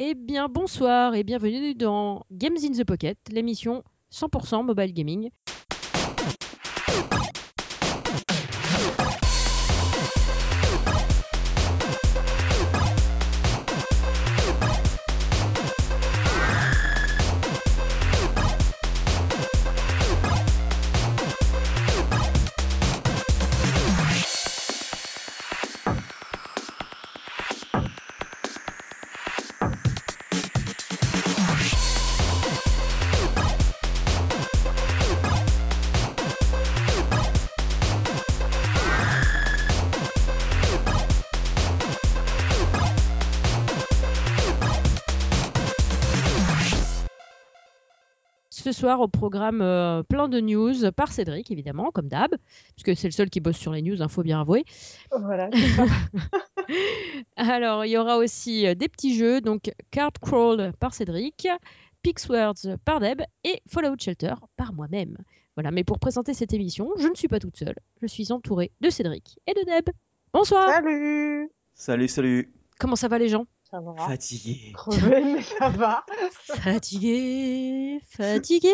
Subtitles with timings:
[0.00, 5.30] Eh bien, bonsoir et bienvenue dans Games in the Pocket, l'émission 100% mobile gaming.
[48.84, 52.34] Soir, au programme euh, plein de news par Cédric, évidemment, comme d'hab,
[52.76, 54.66] puisque c'est le seul qui bosse sur les news, il faut bien avouer.
[55.10, 55.48] Voilà.
[57.36, 61.48] Alors, il y aura aussi euh, des petits jeux, donc Card Crawl par Cédric,
[62.02, 65.16] Pixwords par Deb et Fallout Shelter par moi-même.
[65.56, 67.76] Voilà, mais pour présenter cette émission, je ne suis pas toute seule.
[68.02, 69.88] Je suis entourée de Cédric et de Deb.
[70.34, 72.52] Bonsoir Salut Salut, salut.
[72.78, 73.46] Comment ça va les gens?
[73.74, 74.70] Ça va Fatigué.
[74.72, 76.04] Crevé, mais ça va.
[76.42, 78.70] Fatigué, fatigué.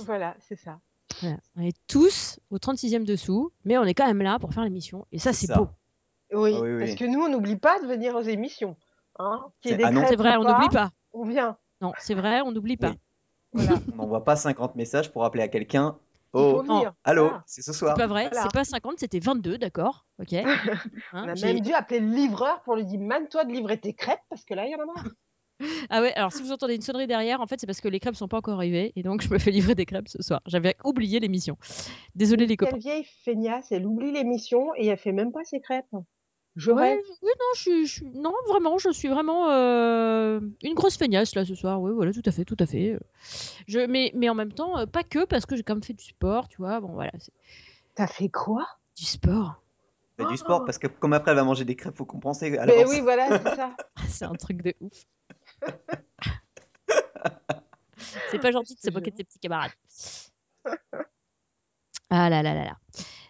[0.00, 0.80] Voilà, c'est ça.
[1.22, 1.38] Voilà.
[1.56, 5.06] On est tous au 36e dessous, mais on est quand même là pour faire l'émission.
[5.12, 5.68] Et ça, c'est beau.
[6.30, 6.78] Oui, Ah oui, oui.
[6.84, 8.76] parce que nous, on n'oublie pas de venir aux émissions.
[9.18, 10.90] Hein C'est- ah C'est vrai, on n'oublie pas.
[11.14, 11.56] On vient.
[11.80, 12.90] Non, c'est vrai, on n'oublie pas.
[12.90, 13.64] Oui.
[13.64, 13.80] Voilà.
[13.94, 15.96] On n'envoie pas 50 messages pour appeler à quelqu'un.
[16.38, 16.62] Oh,
[17.04, 17.44] allô, Voilà.
[17.46, 17.94] c'est ce soir.
[17.96, 18.42] C'est pas vrai, Voilà.
[18.42, 20.32] c'est pas 50, c'était 22, d'accord Ok.
[20.34, 20.44] Hein,
[21.12, 23.94] On a j'ai- même dû appeler le livreur pour lui dire Mane-toi de livrer tes
[23.94, 25.04] crêpes parce que là, il y en a marre.
[25.88, 27.98] Ah ouais, alors si vous entendez une sonnerie derrière, en fait, c'est parce que les
[27.98, 30.42] crêpes sont pas encore arrivées et donc je me fais livrer des crêpes ce soir.
[30.44, 31.56] J'avais oublié l'émission.
[32.14, 32.72] Désolé les copains.
[32.72, 35.86] Quelle vieille feignasse, elle oublie l'émission et elle fait même pas ses crêpes.
[36.56, 41.34] Je Ouais, oui, non, je je non, vraiment, je suis vraiment euh, une grosse feignasse
[41.34, 41.82] là ce soir.
[41.82, 42.98] Oui, voilà, tout à fait, tout à fait.
[43.68, 45.92] Je, mais, mais en même temps, euh, pas que parce que j'ai quand même fait
[45.92, 46.80] du sport, tu vois.
[46.80, 47.12] Bon, voilà,
[47.94, 48.66] T'as fait quoi?
[48.96, 49.62] Du sport.
[50.18, 52.64] Fais du sport parce que comme après elle va manger des crêpes, faut compenser à
[52.64, 52.90] Mais l'avance.
[52.90, 53.76] oui, voilà, c'est ça.
[54.08, 55.04] c'est un truc de ouf.
[58.30, 59.72] c'est pas gentil de se moquer de ses petits camarades.
[62.08, 62.76] Ah là là là là.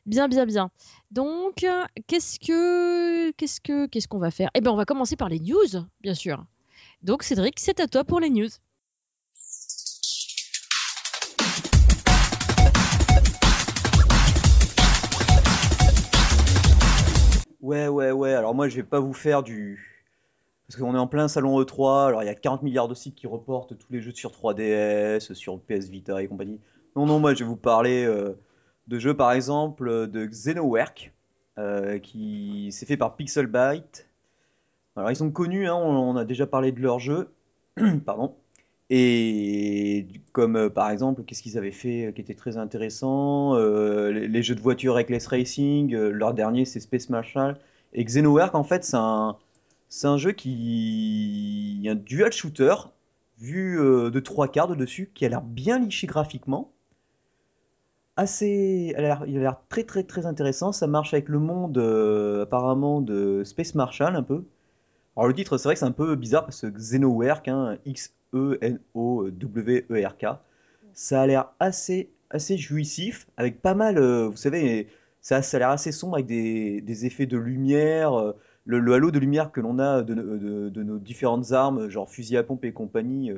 [0.07, 0.71] Bien, bien, bien.
[1.11, 4.51] Donc, euh, qu'est-ce que, qu'est-ce que, qu'est-ce qu'on va faire?
[4.55, 6.45] Eh bien, on va commencer par les news, bien sûr.
[7.03, 8.49] Donc, Cédric, c'est à toi pour les news.
[17.61, 18.33] Ouais, ouais, ouais.
[18.33, 20.05] Alors moi, je vais pas vous faire du.
[20.69, 23.17] Parce qu'on est en plein salon E3, alors il y a 40 milliards de sites
[23.17, 26.61] qui reportent tous les jeux sur 3DS, sur PS Vita et compagnie.
[26.95, 28.39] Non, non, moi je vais vous parler euh,
[28.89, 31.13] de jeux par exemple de Xenowork,
[31.59, 34.09] euh, qui s'est fait par Pixelbyte.
[34.97, 37.31] Alors ils sont connus, hein, on, a déjà parlé de leurs jeux,
[38.07, 38.35] pardon.
[38.89, 44.11] Et comme euh, par exemple, qu'est-ce qu'ils avaient fait euh, qui était très intéressant euh,
[44.13, 47.59] les, jeux de voiture Reckless Racing, leur dernier c'est Space Marshal.
[47.95, 49.37] Et Xenowork en fait c'est un,
[49.89, 52.75] c'est un jeu qui un dual shooter
[53.39, 56.73] vu de trois quarts de dessus qui a l'air bien liché graphiquement.
[58.19, 60.73] Assez, il a l'air très très très intéressant.
[60.73, 64.45] Ça marche avec le monde euh, apparemment de Space Marshal un peu.
[65.17, 68.81] Alors le titre c'est vrai que c'est un peu bizarre parce que Xenowork, hein, X-E-N-O-W-E-R-K,
[70.95, 74.89] ça a l'air assez assez jouissif avec pas mal, euh, vous savez,
[75.23, 78.15] ça, ça a l'air assez sombre avec des, des effets de lumière.
[78.15, 78.33] euh,
[78.67, 80.15] le, halo de lumière que l'on a de,
[80.71, 83.33] de- nos différentes armes, genre fusil à pompe et compagnie,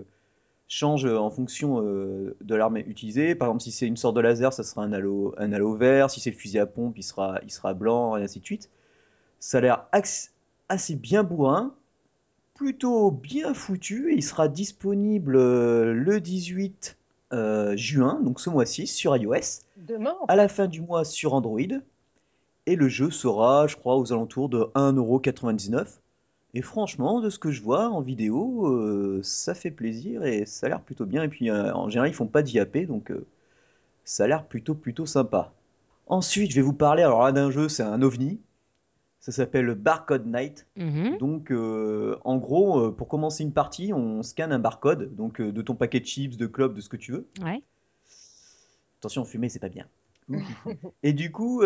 [0.68, 3.34] change en fonction euh, de l'arme utilisée.
[3.34, 6.10] Par exemple, si c'est une sorte de laser, ça sera un halo, un halo vert.
[6.10, 8.70] Si c'est le fusil à pompe, il sera, il sera blanc, et ainsi de suite.
[9.40, 9.86] Ça a l'air
[10.68, 11.74] assez bien bourrin,
[12.54, 16.96] plutôt bien foutu, et il sera disponible euh, le 18
[17.32, 21.34] euh, juin, donc ce mois-ci, sur iOS Demain, en à la fin du mois sur
[21.34, 21.60] Android.
[22.66, 25.86] Et le jeu sera, je crois, aux alentours de 1,99€.
[26.58, 30.66] Et franchement, de ce que je vois en vidéo, euh, ça fait plaisir et ça
[30.66, 31.22] a l'air plutôt bien.
[31.22, 33.24] Et puis euh, en général, ils font pas d'IAP, donc euh,
[34.04, 35.52] ça a l'air plutôt plutôt sympa.
[36.08, 38.40] Ensuite, je vais vous parler alors là d'un jeu, c'est un ovni.
[39.20, 40.66] Ça s'appelle Barcode Night.
[40.74, 41.18] Mhm.
[41.18, 46.00] Donc, en gros, pour commencer une partie, on scanne un barcode, donc de ton paquet
[46.00, 47.28] de chips, de clubs, de ce que tu veux.
[47.40, 47.62] Ouais.
[48.98, 49.86] Attention, fumer, c'est pas bien.
[51.04, 51.62] Et du coup,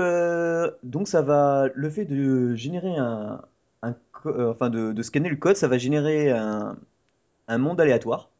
[0.82, 3.40] donc ça va, le fait de générer un,
[4.26, 6.76] euh, enfin de, de scanner le code, ça va générer un,
[7.48, 8.30] un monde aléatoire,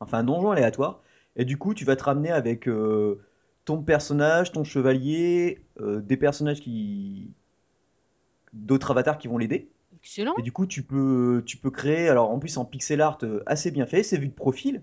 [0.00, 1.02] enfin un donjon aléatoire.
[1.36, 3.20] Et du coup, tu vas te ramener avec euh,
[3.64, 7.30] ton personnage, ton chevalier, euh, des personnages qui,
[8.52, 9.68] d'autres avatars qui vont l'aider.
[10.02, 10.34] Excellent.
[10.38, 13.70] Et du coup, tu peux, tu peux créer, alors en plus en pixel art assez
[13.70, 14.82] bien fait, c'est vu de profil.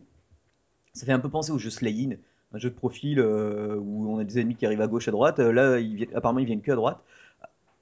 [0.93, 2.15] Ça fait un peu penser au jeu Slay In,
[2.53, 5.39] un jeu de profil où on a des ennemis qui arrivent à gauche, à droite.
[5.39, 6.99] Là, ils apparemment, ils viennent que à droite.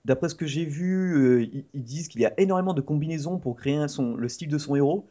[0.08, 3.58] D'après ce que j'ai vu, euh, ils, disent qu'il y a énormément de combinaisons pour
[3.58, 5.06] créer le style de son héros,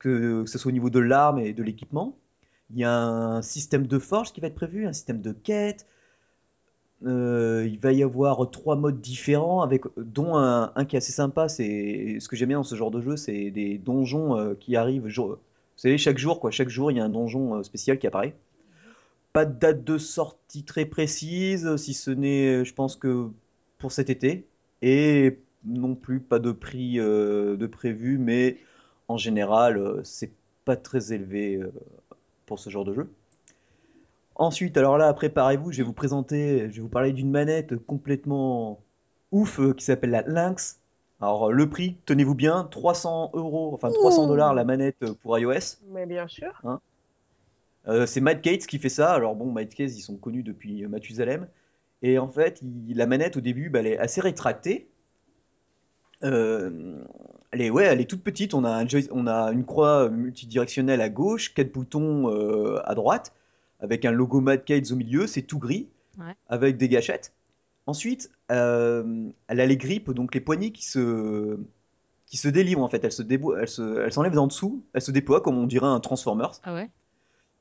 [0.00, 2.16] que, ce soit au niveau de l'arme et de l'équipement.
[2.70, 5.86] Il y a un système de forge qui va être prévu, un système de quête.
[7.06, 11.48] Euh, il va y avoir trois modes différents, dont un, qui est assez sympa.
[11.48, 14.74] C'est ce que j'aime bien dans ce genre de jeu, c'est des donjons euh, qui
[14.74, 15.06] arrivent.
[15.06, 15.38] vous
[15.76, 18.34] savez, chaque jour, quoi, chaque jour, il y a un donjon spécial qui apparaît.
[19.32, 23.30] Pas de date de sortie très précise, si ce n'est, je pense que
[23.80, 24.46] pour cet été,
[24.82, 28.58] et non plus pas de prix euh, de prévu, mais
[29.08, 30.30] en général, euh, c'est
[30.64, 31.72] pas très élevé euh,
[32.46, 33.10] pour ce genre de jeu.
[34.36, 38.80] Ensuite, alors là, préparez-vous, je vais vous présenter, je vais vous parler d'une manette complètement
[39.32, 40.80] ouf qui s'appelle la Lynx.
[41.20, 45.76] Alors, le prix, tenez-vous bien, 300 euros, enfin 300 dollars la manette pour iOS.
[45.90, 46.62] Mais bien sûr.
[47.88, 49.12] Euh, c'est Matt Gates qui fait ça.
[49.12, 51.46] Alors bon, Matt Gates, ils sont connus depuis Mathusalem.
[52.02, 54.88] Et en fait, il- la manette au début, bah, elle est assez rétractée.
[56.22, 57.02] Euh,
[57.50, 58.54] elle est, ouais, elle est toute petite.
[58.54, 62.94] On a, un joy- on a une croix multidirectionnelle à gauche, quatre boutons euh, à
[62.94, 63.32] droite,
[63.80, 65.26] avec un logo Matt Gates au milieu.
[65.26, 65.88] C'est tout gris,
[66.18, 66.34] Ouais.
[66.48, 67.32] avec des gâchettes.
[67.86, 71.58] Ensuite, euh, elle a les grippes, donc les poignées qui se,
[72.26, 73.02] qui se délivrent en fait.
[73.02, 75.86] Elles se débo- elles se- elles s'enlèvent en dessous, elles se déploient comme on dirait
[75.86, 76.52] un Transformers.
[76.62, 76.90] Ah ouais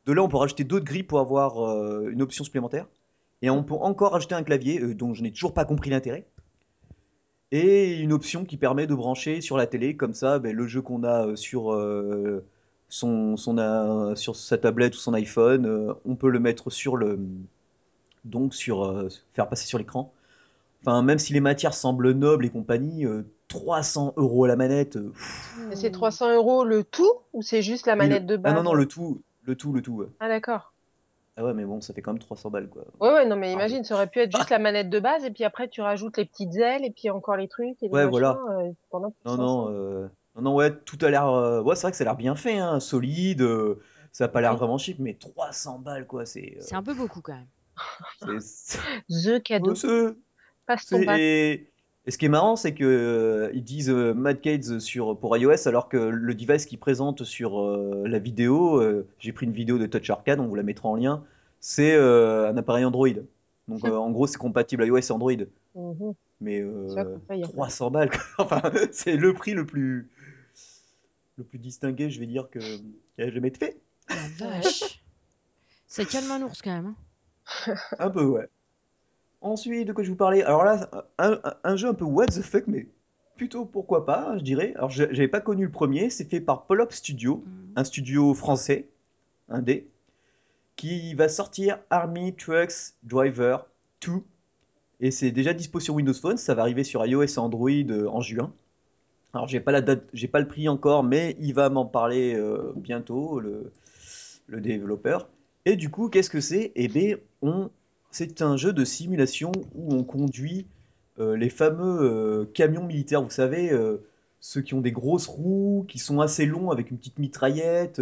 [0.06, 1.58] De là, on peut rajouter d'autres grilles pour avoir
[2.08, 2.86] une option supplémentaire.
[3.42, 6.26] Et on peut encore rajouter un clavier euh, dont je n'ai toujours pas compris l'intérêt.
[7.52, 10.82] Et une option qui permet de brancher sur la télé, comme ça, ben, le jeu
[10.82, 12.44] qu'on a euh, sur, euh,
[12.90, 17.20] son, son, sur sa tablette ou son iPhone, on peut le mettre sur le.
[18.26, 20.14] Donc, sur, faire passer sur l'écran.
[20.82, 24.98] Enfin, même si les matières semblent nobles et compagnie, euh, 300 euros la manette.
[25.74, 28.64] c'est 300 euros le tout ou c'est juste la manette le- de base Ah non,
[28.64, 30.06] non, le tout, le tout, le tout.
[30.20, 30.69] Ah d'accord.
[31.40, 32.84] Ah ouais, mais bon, ça fait quand même 300 balles, quoi.
[33.00, 35.24] Ouais, ouais, non, mais Ah, imagine, ça aurait pu être juste la manette de base
[35.24, 37.94] et puis après tu rajoutes les petites ailes et puis encore les trucs et les
[37.94, 38.38] Ouais, voilà.
[38.50, 39.38] euh, Non, 300.
[39.38, 41.28] non, euh, non, non, ouais, tout a l'air.
[41.30, 43.42] euh, Ouais, c'est vrai que ça a l'air bien fait, hein, solide.
[43.42, 43.80] euh,
[44.12, 46.26] ça a pas l'air vraiment cheap, mais 300 balles, quoi.
[46.26, 46.58] C'est.
[46.58, 47.48] euh, C'est un peu beaucoup quand même.
[49.10, 49.74] The cadeau.
[50.66, 51.22] Passe ton bac.
[52.10, 55.38] Et, ce qui est marrant, c'est que euh, ils disent euh, Mad Gates sur pour
[55.38, 59.54] iOS, alors que le device qu'ils présentent sur euh, la vidéo, euh, j'ai pris une
[59.54, 61.24] vidéo de Touch Arcade, on vous la mettra en lien.
[61.60, 63.10] C'est euh, un appareil Android.
[63.68, 65.34] Donc euh, en gros, c'est compatible iOS et Android.
[65.76, 66.14] Mhm.
[66.42, 66.58] Mais
[66.88, 67.48] C'est vrai euh, qu'on paye, hein.
[67.48, 68.22] 300 balles, quoi.
[68.40, 68.62] Enfin,
[68.92, 70.10] c'est le prix le plus
[71.38, 73.78] le plus distingué, je vais dire, que qui a jamais été fait.
[74.10, 75.04] La vache.
[75.88, 76.96] Ça calme un ours quand même.
[77.68, 77.76] hein.
[78.00, 78.50] Un peu, ouais.
[79.42, 80.44] Ensuite, de quoi je vous parlais?
[80.44, 82.88] Alors là, un, jeu un peu what the fuck, mais
[83.38, 84.74] plutôt pourquoi pas, je dirais.
[84.76, 87.74] Alors, je- j'avais pas connu le premier, c'est fait par Polop Studio, Mhm.
[87.78, 88.90] un studio français,
[89.48, 89.88] un D,
[90.76, 93.68] qui va sortir Army Trucks Driver
[94.02, 94.24] 2.
[95.00, 98.08] Et c'est déjà dispo sur Windows Phone, ça va arriver sur iOS et Android euh,
[98.10, 98.54] en juin.
[99.34, 102.36] Alors, j'ai pas la date, j'ai pas le prix encore, mais il va m'en parler
[102.36, 103.72] euh, bientôt, le,
[104.48, 105.30] le développeur.
[105.66, 106.72] Et du coup, qu'est-ce que c'est?
[106.76, 107.70] Eh bien, on,
[108.12, 110.66] c'est un jeu de simulation où on conduit
[111.20, 113.98] euh, les fameux euh, camions militaires, vous savez, euh,
[114.40, 118.02] ceux qui ont des grosses roues, qui sont assez longs avec une petite mitraillette.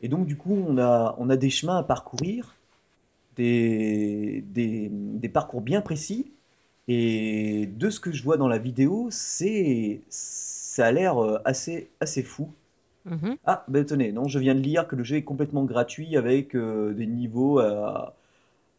[0.00, 2.56] et donc, du coup, on a, on a des chemins à parcourir,
[3.36, 6.32] des, des, des parcours bien précis.
[6.88, 12.22] Et de ce que je vois dans la vidéo, c'est, ça a l'air assez, assez
[12.22, 12.50] fou.
[13.06, 13.36] Mhm.
[13.44, 16.56] Ah, ben tenez, non, je viens de lire que le jeu est complètement gratuit avec
[16.56, 18.14] des niveaux à,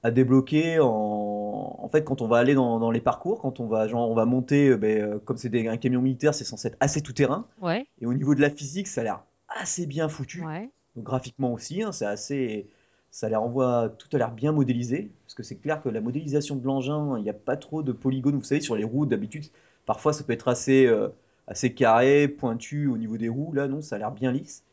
[0.05, 1.79] à débloquer en...
[1.79, 4.13] en fait quand on va aller dans, dans les parcours, quand on va genre on
[4.13, 7.13] va monter, euh, ben, euh, comme c'est un camion militaire, c'est censé être assez tout
[7.13, 7.47] terrain.
[7.61, 10.45] Ouais, Et au niveau de la physique, ça a l'air assez bien foutu.
[10.45, 10.69] ouais.
[10.95, 12.67] Donc, graphiquement aussi, hein, c'est assez,
[13.09, 16.01] ça a l'air envoie, tout a l'air bien modélisé, parce que c'est clair que la
[16.01, 19.05] modélisation de l'engin, il n'y a pas trop de polygones, vous savez, sur les roues
[19.05, 19.45] d'habitude,
[19.85, 21.09] parfois ça peut être assez, euh,
[21.47, 24.63] assez carré, pointu au niveau des roues, là non, ça a l'air bien lisse.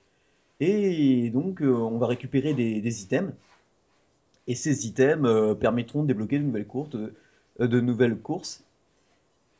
[0.61, 3.33] Et donc euh, on va récupérer des, des items,
[4.47, 8.65] et ces items euh, permettront de débloquer de nouvelles courses, euh, de nouvelles courses.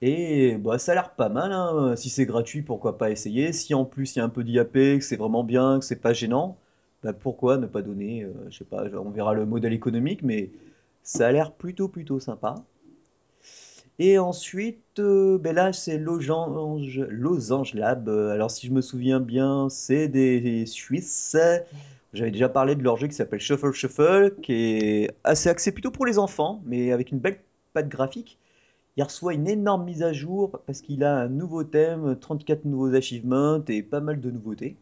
[0.01, 1.95] Et bah, ça a l'air pas mal, hein.
[1.97, 3.53] Si c'est gratuit, pourquoi pas essayer.
[3.53, 5.97] Si en plus il y a un peu d'IAP, que c'est vraiment bien, que c'est
[5.97, 6.57] pas gênant,
[7.03, 10.51] bah, pourquoi ne pas donner, euh, je sais pas, on verra le modèle économique, mais
[11.05, 12.57] ça a l'air plutôt plutôt sympa.
[13.99, 18.09] Et ensuite, ben là c'est Losange, Losange Lab.
[18.09, 21.37] Alors si je me souviens bien, c'est des Suisses.
[22.13, 25.91] J'avais déjà parlé de leur jeu qui s'appelle Shuffle Shuffle, qui est assez axé plutôt
[25.91, 27.39] pour les enfants, mais avec une belle
[27.73, 28.39] patte graphique.
[28.97, 32.95] il reçoit une énorme mise à jour parce qu'il a un nouveau thème, 34 nouveaux
[32.95, 34.77] achievements et pas mal de nouveautés.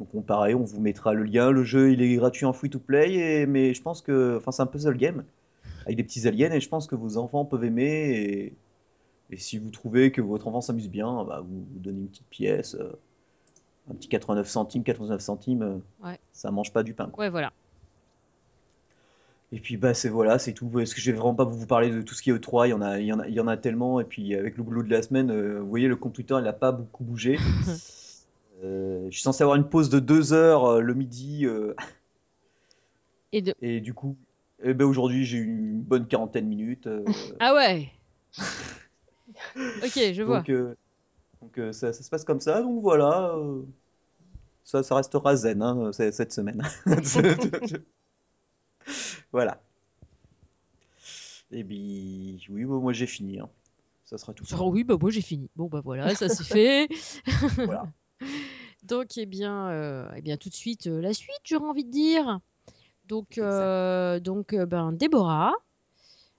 [0.00, 1.50] Donc on pareil, on vous mettra le lien.
[1.50, 4.62] Le jeu, il est gratuit en free to play, mais je pense que, enfin, c'est
[4.62, 5.24] un puzzle game
[5.84, 8.52] avec des petits aliens et je pense que vos enfants peuvent aimer.
[9.30, 12.28] Et, si vous trouvez que votre enfant s'amuse bien, bah, vous, vous donnez une petite
[12.30, 12.92] pièce, euh,
[13.90, 16.18] un petit 89 centimes, 89 centimes, euh, Ouais.
[16.32, 17.06] ça mange pas du pain.
[17.06, 17.24] quoi.
[17.24, 17.52] Ouais, voilà.
[19.50, 20.78] Et puis bah c'est voilà, c'est tout.
[20.78, 22.70] Est-ce que je vais vraiment pas vous parler de tout ce qui est E3, il
[22.70, 23.98] y en a, il y en a, il y en a tellement.
[23.98, 26.46] Et puis avec le boulot de la semaine, euh, vous voyez, le compte Twitter, il
[26.46, 27.38] a pas beaucoup bougé.
[28.64, 31.46] Euh, je suis censé avoir une pause de deux heures euh, le midi.
[33.30, 33.54] Et de...
[33.62, 34.16] et du coup,
[34.64, 36.88] eh ben, aujourd'hui, j'ai une bonne quarantaine de minutes.
[37.38, 37.92] Ah ouais.
[39.56, 40.40] ok, je vois.
[40.40, 40.50] donc
[41.42, 42.62] donc euh, ça, ça se passe comme ça.
[42.62, 43.62] Donc voilà, euh,
[44.64, 46.62] ça, ça restera zen hein, c- cette semaine.
[49.32, 49.60] Voilà.
[51.50, 53.40] Et puis, oui, bon, moi j'ai fini.
[53.40, 53.48] hein.
[54.04, 54.44] Ça sera tout.
[54.70, 55.50] Oui, bah moi j'ai fini.
[55.54, 56.88] Bon bah voilà, ça c'est fait.
[57.66, 57.86] Voilà.
[58.84, 61.90] Donc eh bien, euh, eh bien tout de suite euh, la suite, j'aurais envie de
[61.90, 62.40] dire.
[63.06, 65.52] Donc euh, donc euh, ben Déborah,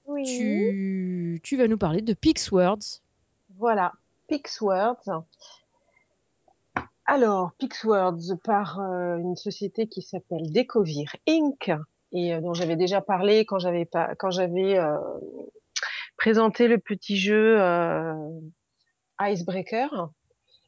[0.07, 0.23] Oui.
[0.25, 3.01] tu, tu vas nous parler de Pixwords.
[3.55, 3.93] Voilà,
[4.29, 5.23] Pixwords.
[7.05, 11.71] Alors, Pixwords par euh, une société qui s'appelle Decovir Inc.
[12.11, 14.95] et euh, dont j'avais déjà parlé quand j'avais pas quand j'avais euh,
[16.17, 17.57] présenté le petit jeu
[19.19, 20.09] Icebreaker.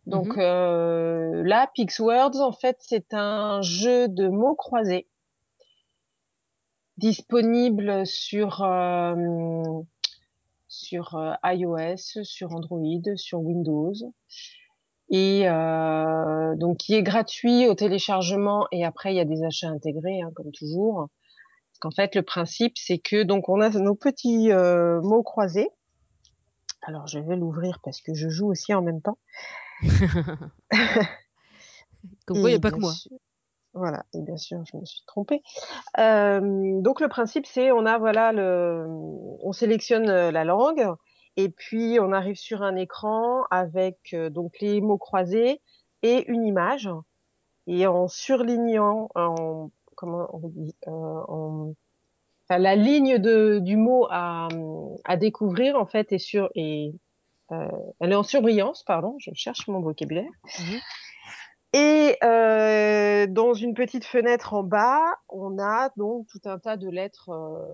[0.07, 1.43] Donc Mhm.
[1.43, 5.07] là, Pixwords, en fait, c'est un jeu de mots croisés
[6.97, 8.63] disponible sur
[10.71, 12.81] sur euh, iOS, sur Android,
[13.17, 13.93] sur Windows,
[15.09, 19.67] et euh, donc qui est gratuit au téléchargement et après il y a des achats
[19.67, 21.09] intégrés hein, comme toujours.
[21.71, 25.69] Parce qu'en fait le principe c'est que donc on a nos petits euh, mots croisés.
[26.83, 29.17] Alors je vais l'ouvrir parce que je joue aussi en même temps.
[32.25, 32.93] Comme quoi, il n'y a Et pas que moi.
[32.93, 33.11] sûr-
[33.73, 35.41] Voilà, et bien sûr, je me suis trompée.
[35.97, 40.85] Euh, donc le principe, c'est on a voilà le, on sélectionne euh, la langue
[41.37, 45.61] et puis on arrive sur un écran avec euh, donc les mots croisés
[46.03, 46.89] et une image
[47.67, 51.73] et en surlignant, en comment on dit, euh, en,
[52.43, 54.49] enfin, la ligne de, du mot à,
[55.05, 56.93] à découvrir en fait est sur et
[57.51, 57.67] euh,
[57.99, 60.31] elle est en surbrillance, pardon, je cherche mon vocabulaire.
[60.59, 60.79] Mhm.
[61.73, 66.89] Et euh, dans une petite fenêtre en bas, on a donc tout un tas de
[66.89, 67.65] lettres euh,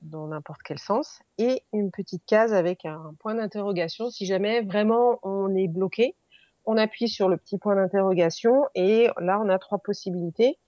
[0.00, 4.10] dans n'importe quel sens et une petite case avec un point d'interrogation.
[4.10, 6.16] Si jamais vraiment on est bloqué,
[6.64, 10.58] on appuie sur le petit point d'interrogation et là on a trois possibilités.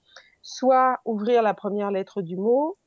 [0.43, 2.79] Soit ouvrir la première lettre du mot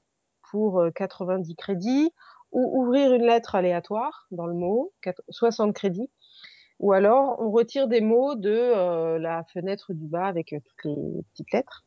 [0.50, 2.14] pour euh, 90 crédits
[2.54, 6.10] ou ouvrir une lettre aléatoire dans le mot, 4 60 crédits.
[6.80, 10.86] Ou alors, on retire des mots de euh, la fenêtre du bas avec euh, toutes
[10.86, 11.86] les petites lettres.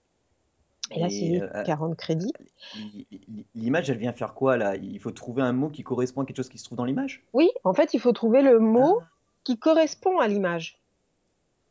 [0.91, 2.33] Et là, c'est euh, 40 crédits.
[2.75, 4.77] L- l- L'image, elle vient faire quoi là?
[4.77, 7.23] Il faut trouver un mot qui correspond à quelque chose qui se trouve dans l'image?
[7.33, 9.07] Oui, en fait, il faut trouver le mot Ah,
[9.45, 10.81] qui correspond à l'image.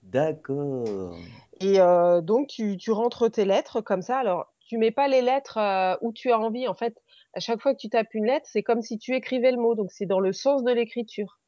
[0.01, 1.29] d'accord.
[1.61, 4.17] Et euh, donc, tu, tu rentres tes lettres comme ça.
[4.17, 6.67] Alors, tu mets pas les lettres euh, où tu as envie.
[6.67, 6.95] En fait,
[7.33, 9.75] à chaque fois que tu tapes une lettre, c'est comme si tu écrivais le mot.
[9.75, 11.38] Donc, c'est dans le sens de l'écriture.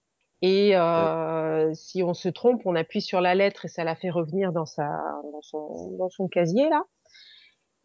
[0.42, 4.10] Et euh, si on se trompe, on appuie sur la lettre et ça la fait
[4.10, 4.88] revenir dans sa
[5.32, 6.84] dans son dans son casier là.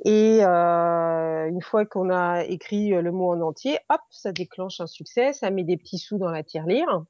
[0.05, 4.87] Et euh, une fois qu'on a écrit le mot en entier, hop, ça déclenche un
[4.87, 7.05] succès, ça met des petits sous dans la tirelire.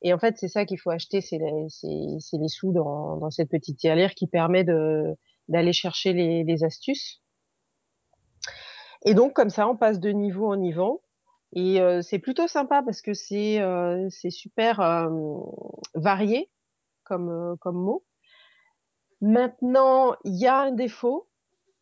[0.00, 3.50] Et en fait, c'est ça qu'il faut acheter, c'est les, les sous dans, dans cette
[3.50, 7.22] petite tirelire qui permet d'aller chercher les, les astuces.
[9.04, 11.03] Et donc comme ça, on passe de niveau en niveau.
[11.54, 15.08] Et euh, c'est plutôt sympa parce que c'est euh, super euh,
[15.94, 16.50] varié
[17.04, 18.04] comme euh, comme mot.
[19.20, 21.28] Maintenant, il y a un défaut,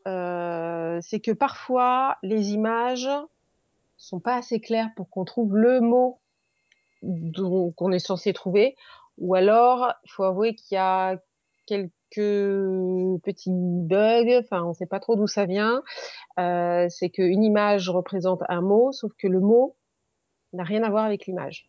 [0.07, 3.09] euh, c'est que parfois les images
[3.97, 6.19] sont pas assez claires pour qu'on trouve le mot
[7.77, 8.77] qu'on est censé trouver,
[9.19, 11.17] ou alors il faut avouer qu'il y a
[11.67, 15.83] quelques petits bugs, enfin on sait pas trop d'où ça vient.
[16.39, 19.77] Euh, c'est qu'une image représente un mot, sauf que le mot
[20.53, 21.69] n'a rien à voir avec l'image.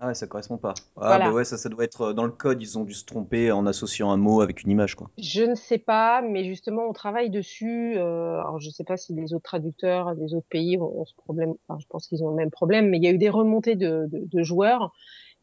[0.00, 0.74] Ah ouais, ça correspond pas.
[0.96, 1.28] Ah Voilà.
[1.28, 3.52] bah ouais, ça, ça doit être euh, dans le code, ils ont dû se tromper
[3.52, 5.08] en associant un mot avec une image, quoi.
[5.18, 7.96] Je ne sais pas, mais justement, on travaille dessus.
[7.96, 11.04] Euh, alors, je ne sais pas si les autres traducteurs des autres pays ont, ont
[11.04, 11.54] ce problème.
[11.68, 13.76] Enfin, je pense qu'ils ont le même problème, mais il y a eu des remontées
[13.76, 14.92] de, de, de joueurs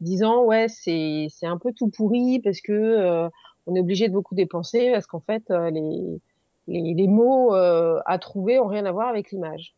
[0.00, 3.28] disant ouais, c'est c'est un peu tout pourri parce que euh,
[3.66, 6.20] on est obligé de beaucoup dépenser parce qu'en fait, euh, les,
[6.68, 9.74] les les mots euh, à trouver ont rien à voir avec l'image.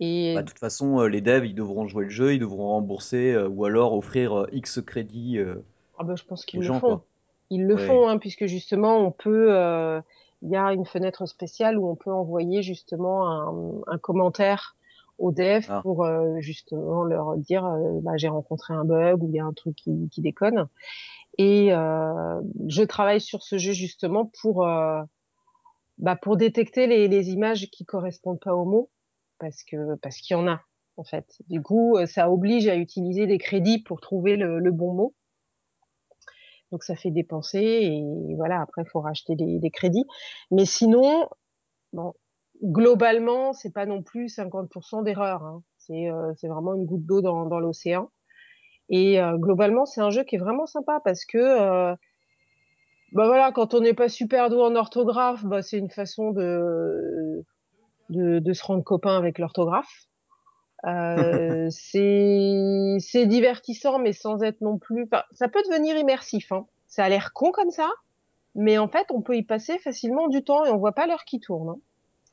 [0.00, 2.68] Et Bah, de toute façon, euh, les devs, ils devront jouer le jeu, ils devront
[2.68, 5.38] rembourser ou alors offrir X crédits
[5.98, 6.98] ah ben, je pense qu'ils le gens, font.
[6.98, 7.04] quoi.
[7.50, 7.86] Ils le Ouais.
[7.86, 10.00] font, hein, puisque justement, on peut, euh,
[10.42, 14.76] il y a une fenêtre spéciale où on peut envoyer justement un, un commentaire
[15.18, 15.80] aux devs Ah.
[15.82, 19.44] pour euh, justement leur dire, euh, bah, j'ai rencontré un bug ou il y a
[19.44, 20.68] un truc qui, qui déconne.
[21.38, 25.02] Et euh, je travaille sur ce jeu justement pour, euh,
[25.98, 28.90] bah, pour détecter les, les images qui correspondent pas aux mots,
[29.38, 30.60] parce que parce qu'il y en a
[30.96, 31.40] en fait.
[31.48, 35.14] Du coup, euh, ça oblige à utiliser des crédits pour trouver le, le bon mot.
[36.72, 40.04] Donc ça fait dépenser et voilà, après il faut racheter des, des crédits.
[40.50, 41.28] Mais sinon,
[41.92, 42.12] bon,
[42.62, 45.44] globalement, c'est pas non plus 50% d'erreur.
[45.44, 45.62] Hein.
[45.78, 48.10] C'est euh, vraiment une goutte d'eau dans, dans l'océan.
[48.90, 51.94] Et euh, globalement, c'est un jeu qui est vraiment sympa parce que euh,
[53.12, 57.44] bah voilà, quand on n'est pas super doué en orthographe, bah c'est une façon de,
[58.10, 60.06] de de se rendre copain avec l'orthographe.
[60.86, 65.04] Euh, c'est c'est divertissant, mais sans être non plus.
[65.04, 66.52] enfin, ça peut devenir immersif.
[66.52, 66.66] Hein.
[66.86, 67.90] Ça a l'air con comme ça,
[68.54, 71.24] mais en fait, on peut y passer facilement du temps et on voit pas l'heure
[71.24, 71.78] qui tourne, hein.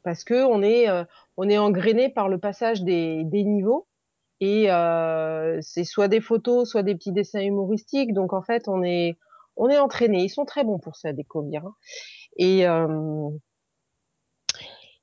[0.03, 1.03] parce que on est euh,
[1.37, 3.87] on est engrainé par le passage des des niveaux
[4.45, 8.13] et euh, c'est soit des photos, soit des petits dessins humoristiques.
[8.13, 9.15] Donc en fait, on est
[9.55, 10.23] on est entraîné.
[10.23, 11.65] Ils sont très bons pour ça, Découvrir.
[11.65, 11.75] Hein.
[12.37, 13.29] Et euh,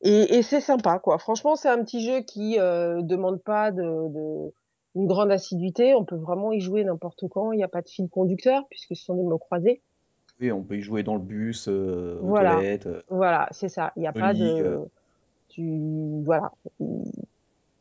[0.02, 1.18] et, et c'est sympa, quoi.
[1.18, 4.52] Franchement, c'est un petit jeu qui euh, demande pas de, de
[4.94, 5.94] une grande assiduité.
[5.94, 7.52] On peut vraiment y jouer n'importe quand.
[7.52, 9.80] Il n'y a pas de fil conducteur puisque ce sont des mots croisés.
[10.40, 12.54] Oui, on peut y jouer dans le bus, euh, aux Voilà.
[12.54, 12.88] toilettes.
[13.08, 13.92] Voilà, c'est ça.
[13.96, 14.80] Il n'y a pas de,
[15.48, 16.50] tu, voilà.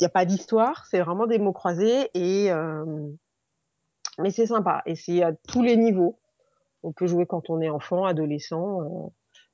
[0.02, 0.86] N'y a pas d'histoire.
[0.90, 3.08] C'est vraiment des mots croisés et, euh,
[4.18, 4.82] mais c'est sympa.
[4.88, 6.20] Et c'est à tous les niveaux.
[6.84, 9.10] On peut jouer quand on est enfant, adolescent, euh,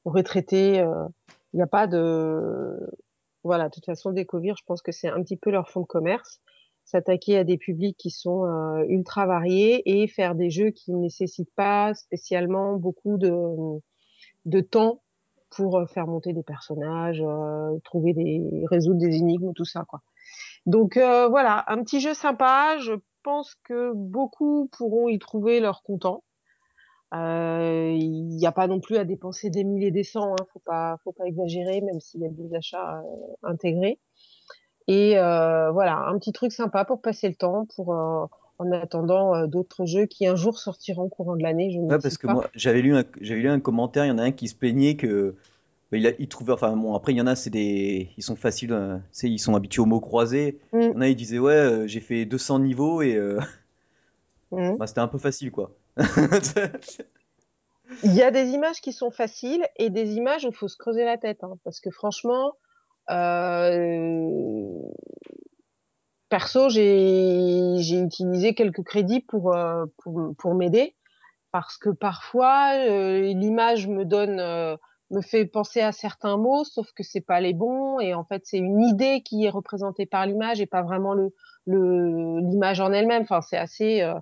[0.06, 0.80] retraité.
[0.80, 1.06] euh,
[1.54, 2.80] Il n'y a pas de,
[3.44, 3.66] voilà.
[3.68, 6.40] De toute façon, Découvrir, je pense que c'est un petit peu leur fond de commerce.
[6.86, 11.00] S'attaquer à des publics qui sont euh, ultra variés et faire des jeux qui ne
[11.00, 13.30] nécessitent pas spécialement beaucoup de,
[14.46, 15.02] de temps
[15.58, 20.02] pour euh, faire monter des personnages, euh, trouver des, résoudre des énigmes, tout ça, quoi.
[20.66, 22.78] Donc euh, voilà, un petit jeu sympa.
[22.80, 26.24] Je pense que beaucoup pourront y trouver leur content.
[27.14, 30.60] Il n'y a pas non plus à dépenser des milliers et des cents, hein, faut
[30.60, 33.02] pas, faut pas exagérer, même s'il y a des achats
[33.44, 34.00] intégrés.
[34.88, 37.96] Et euh, voilà, un petit truc sympa pour passer le temps, pour
[38.60, 41.72] en attendant euh, d'autres jeux qui un jour sortiront au courant de l'année.
[41.72, 44.12] Je ne Ouais, parce que moi, j'avais lu un, j'avais lu un commentaire, il y
[44.12, 45.36] en a un qui se plaignait que
[45.92, 48.24] bah, il, a, il trouvait, enfin bon, après il y en a, c'est des, ils
[48.24, 50.60] sont faciles, euh, ils sont habitués aux mots croisés.
[50.74, 50.82] Mm.
[50.82, 53.40] Il y en a, ils disaient ouais, euh, j'ai fait 200 niveaux et euh,
[54.52, 54.78] Mhm.
[54.78, 55.72] bah, c'était un peu facile quoi.
[58.04, 60.78] Il y a des images qui sont faciles et des images où il faut se
[60.78, 62.54] creuser la tête, hein, parce que franchement,
[66.30, 70.96] perso, j'ai utilisé quelques crédits pour euh, pour, pour m'aider,
[71.52, 74.76] parce que parfois euh, l'image me donne euh,
[75.12, 78.44] me fait penser à certains mots, sauf que c'est pas les bons et en fait
[78.46, 81.34] c'est une idée qui est représentée par l'image et pas vraiment le
[81.66, 83.24] le l'image en elle-même.
[83.24, 84.02] Enfin, c'est assez.
[84.02, 84.14] euh,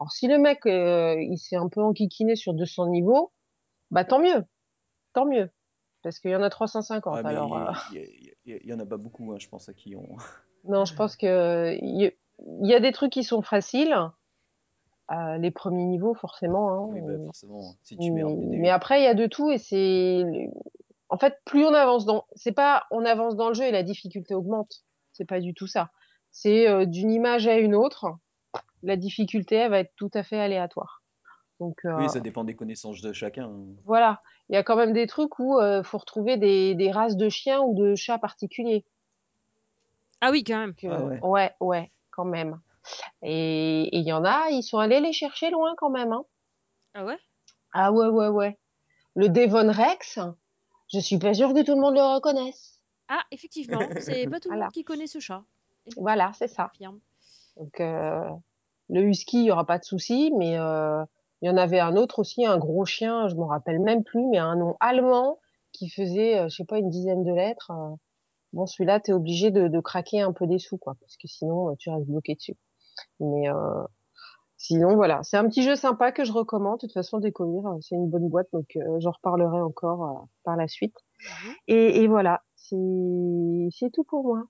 [0.00, 3.32] Alors si le mec euh, il s'est un peu enquiquiné sur 200 niveaux,
[3.90, 4.44] bah tant mieux,
[5.12, 5.50] tant mieux,
[6.02, 7.14] parce qu'il y en a 350.
[7.14, 10.16] Ouais, alors il, y en a pas beaucoup, hein, je pense, à qui ont.
[10.68, 12.12] Non, je pense que il y,
[12.62, 13.96] il y a des trucs qui sont faciles.
[15.12, 16.70] Euh, les premiers niveaux forcément.
[16.70, 19.50] Hein, Oui, bah, forcément, si tu mets mais, mais après il y a de tout
[19.50, 20.24] et c'est
[21.10, 23.82] en fait plus on avance dans c'est pas on avance dans le jeu et la
[23.82, 25.90] difficulté augmente c'est pas du tout ça
[26.30, 28.06] c'est euh, d'une image à une autre
[28.82, 31.02] la difficulté elle va être tout à fait aléatoire
[31.60, 33.44] donc euh, Oui, ça dépend des connaissances de chacun.
[33.50, 33.66] hein.
[33.84, 37.16] voilà il y a quand même des trucs où euh, faut retrouver des, des races
[37.18, 38.86] de chiens ou de chats particuliers
[40.26, 40.74] Ah oui, quand même.
[40.74, 41.20] que- Ah ouais.
[41.22, 42.58] ouais ouais quand même
[43.22, 46.24] et il y en a ils sont allés les chercher loin quand même hein.
[46.94, 47.18] Ah ouais?
[47.74, 48.58] Ah ouais, ouais, ouais.
[49.16, 50.18] Le Devon Rex,
[50.92, 52.80] je suis pas sûre que tout le monde le reconnaisse.
[53.08, 54.64] Ah, effectivement, c'est pas tout le Voilà.
[54.66, 55.42] monde qui connaît ce chat.
[55.96, 56.70] Voilà, c'est ça.
[57.56, 58.30] Donc, euh,
[58.88, 61.04] le husky, il y aura pas de souci, mais euh,
[61.42, 64.24] il y en avait un autre aussi, un gros chien, je me rappelle même plus,
[64.30, 65.38] mais un nom allemand
[65.72, 67.72] qui faisait, euh, je sais pas, une dizaine de lettres.
[68.54, 71.70] Bon, celui-là, t'es obligé de, de craquer un peu des sous, quoi, parce que sinon,
[71.70, 72.56] euh, tu restes bloqué dessus.
[73.20, 73.82] Mais euh,
[74.56, 76.76] sinon, voilà, c'est un petit jeu sympa que je recommande.
[76.76, 80.24] De toute façon, découvrir, euh, c'est une bonne boîte, donc euh, j'en reparlerai encore euh,
[80.44, 80.96] par la suite.
[81.20, 81.54] Mhm.
[81.68, 84.44] Et, et voilà, c'est tout pour moi.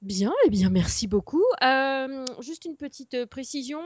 [0.00, 1.44] Bien, eh bien, merci beaucoup.
[1.62, 3.80] Euh, juste une petite précision.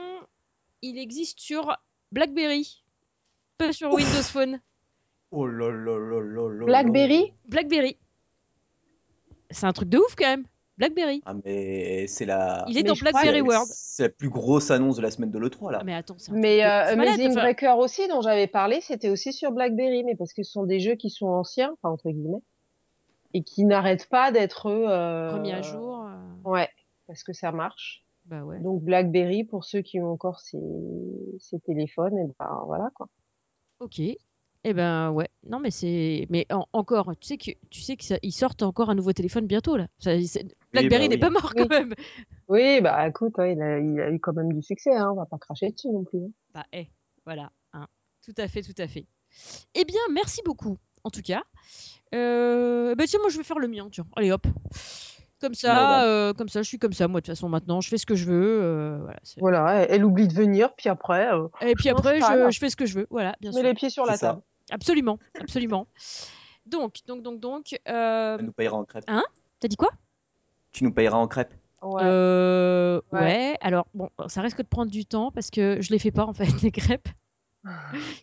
[0.81, 1.75] Il existe sur
[2.11, 2.83] BlackBerry,
[3.57, 4.59] pas sur Windows Phone.
[5.31, 6.65] Oh là là là là là.
[6.65, 7.33] Blackberry?
[7.49, 7.97] BlackBerry.
[9.51, 10.45] C'est un truc de ouf quand même.
[10.77, 11.23] BlackBerry.
[11.25, 12.63] Ah, mais c'est la.
[12.67, 13.67] Il est Mais dans BlackBerry World.
[13.71, 15.79] C'est la plus grosse annonce de la semaine de l'E3 là.
[15.81, 19.09] Ah, mais attends, c'est un Mais euh, Amazing enfin, Breaker aussi, dont j'avais parlé, c'était
[19.09, 22.11] aussi sur BlackBerry, mais parce que ce sont des jeux qui sont anciens, enfin entre
[22.11, 22.43] guillemets,
[23.33, 26.05] et qui n'arrêtent pas d'être euh, remis à jour.
[26.05, 26.69] euh, Ouais,
[27.07, 28.03] parce que ça marche.
[28.25, 28.59] Bah ouais.
[28.59, 30.59] Donc BlackBerry, pour ceux qui ont encore ces,
[31.39, 33.07] ces téléphones, et ben voilà quoi.
[33.79, 33.99] Ok.
[34.69, 35.29] Eh ben ouais.
[35.49, 36.27] Non mais c'est.
[36.29, 39.77] Mais en- encore, tu sais que tu sais qu'ils sortent encore un nouveau téléphone bientôt
[39.77, 39.87] là.
[39.97, 40.11] Ça-
[40.73, 41.19] BlackBerry bah n'est oui.
[41.21, 41.67] pas mort quand Oui.
[41.69, 41.93] même.
[42.49, 45.15] Oui, bah écoute, ouais, il, a, il a eu quand même du succès, hein, on
[45.15, 46.19] va pas cracher dessus non plus.
[46.19, 46.31] hein.
[46.53, 46.87] Bah eh,
[47.25, 47.49] voilà.
[47.73, 47.87] hein.
[48.25, 49.05] Tout à fait, tout à fait.
[49.73, 50.77] Eh bien, merci beaucoup.
[51.05, 51.43] En tout cas.
[52.13, 53.87] Euh, bah tiens, moi je vais faire le mien.
[53.91, 54.45] Tiens, allez hop.
[55.39, 56.05] Comme ça, Voilà.
[56.07, 57.79] euh, comme ça, je suis comme ça moi de toute façon maintenant.
[57.79, 58.59] Je fais ce que je veux.
[58.63, 59.83] euh, voilà.
[59.83, 62.95] elle, oublie de venir, puis après, euh, Et puis après, je, fais ce que je
[62.99, 63.07] veux.
[63.11, 63.61] Voilà, bien sûr.
[63.61, 64.41] les pieds sur la ça.
[64.71, 65.87] Absolument, absolument.
[66.65, 67.79] Donc, donc, donc, donc.
[67.87, 69.05] euh, Tu nous payeras en crêpes.
[69.59, 69.89] T'as dit quoi?
[70.71, 71.53] Tu nous payeras en crêpes.
[71.81, 72.01] Ouais.
[72.03, 73.19] Euh, Ouais.
[73.21, 73.57] ouais.
[73.61, 76.33] alors bon, ça risque de prendre du temps parce que je les fais pas en
[76.33, 77.07] fait, les crêpes.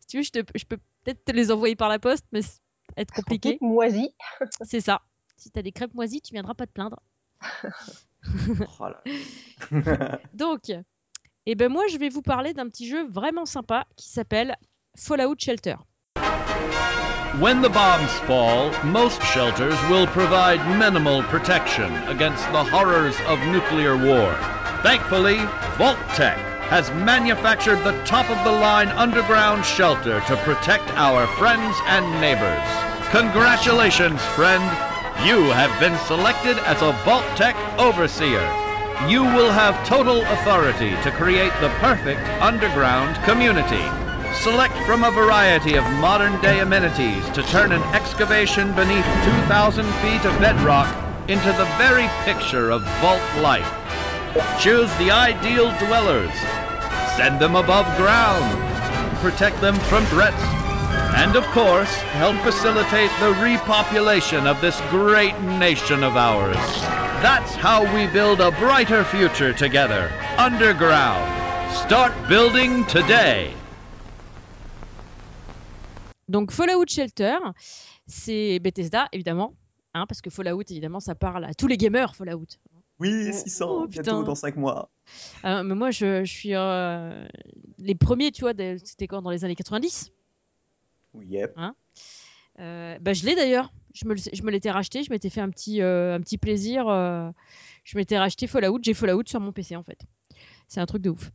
[0.00, 2.42] Si tu veux, je, te- je peux peut-être te les envoyer par la poste, mais
[2.42, 2.60] c'est
[2.96, 3.58] être compliqué.
[3.60, 4.14] Moisie.
[4.62, 5.00] C'est ça.
[5.36, 7.00] Si t'as des crêpes moisies, tu viendras pas te plaindre.
[8.80, 9.02] Oh là.
[10.32, 10.72] Donc,
[11.46, 14.56] eh ben moi, je vais vous parler d'un petit jeu vraiment sympa qui s'appelle
[14.96, 15.76] Fallout Shelter.
[17.40, 23.96] When the bombs fall, most shelters will provide minimal protection against the horrors of nuclear
[23.96, 24.32] war.
[24.82, 25.38] Thankfully,
[25.76, 26.38] Vault Tech
[26.70, 32.62] has manufactured the top-of-the-line underground shelter to protect our friends and neighbors.
[33.10, 34.62] Congratulations, friend!
[35.26, 38.46] You have been selected as a Vault Tech Overseer.
[39.08, 44.03] You will have total authority to create the perfect underground community.
[44.42, 50.24] Select from a variety of modern day amenities to turn an excavation beneath 2,000 feet
[50.26, 50.88] of bedrock
[51.28, 53.72] into the very picture of vault life.
[54.60, 56.32] Choose the ideal dwellers.
[57.16, 58.58] Send them above ground.
[59.20, 60.42] Protect them from threats.
[61.16, 66.56] And of course, help facilitate the repopulation of this great nation of ours.
[67.22, 71.72] That's how we build a brighter future together, underground.
[71.72, 73.54] Start building today.
[76.28, 77.36] Donc Fallout Shelter,
[78.06, 79.54] c'est Bethesda évidemment,
[79.94, 82.46] hein, parce que Fallout évidemment ça parle à tous les gamers Fallout.
[83.00, 84.88] Oui, 600, Oh, bientôt dans 5 mois.
[85.44, 87.26] Euh, mais moi je, je suis euh,
[87.78, 88.52] les premiers, tu vois,
[88.84, 90.10] c'était quand dans les années 90.
[91.14, 91.56] Oui, yep.
[92.60, 93.72] Euh, bah, je l'ai d'ailleurs.
[93.94, 96.84] Je me, le- je me l'étais racheté, je m'étais fait un petit, un petit plaisir.
[97.84, 99.98] je m'étais racheté Fallout, j'ai Fallout sur mon PC en fait.
[100.68, 101.30] C'est un truc de ouf.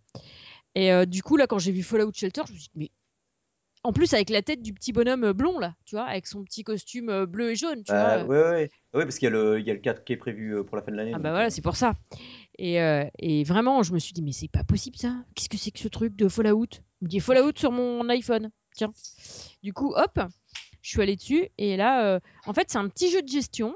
[0.75, 2.91] Et du coup, là, quand j'ai vu Fallout Shelter, je me suis dit, mais.
[3.83, 6.43] En plus, avec la tête du petit bonhomme euh, blond, là, tu vois, avec son
[6.43, 8.25] petit costume euh, bleu et jaune, tu Bah, vois.
[8.25, 8.69] ouais, ouais, ouais.
[8.93, 10.63] Ouais, parce qu'il y, a le- il y a le 4 qui est prévu euh,
[10.63, 11.11] pour la fin de l'année.
[11.13, 11.93] Ah donc, bah euh, voilà, c'est pour ça.
[12.57, 15.15] Et, euh, et vraiment, je me suis dit, mais c'est pas possible ça.
[15.33, 16.65] Qu'est-ce que c'est que ce truc de Fallout?
[17.01, 18.49] Il me dit Fallout sur mon iPhone.
[18.75, 18.91] Tiens.
[19.63, 20.19] Du coup, hop,
[20.81, 21.47] je suis allée dessus.
[21.57, 23.75] Et là, euh, en fait, c'est un petit jeu de gestion.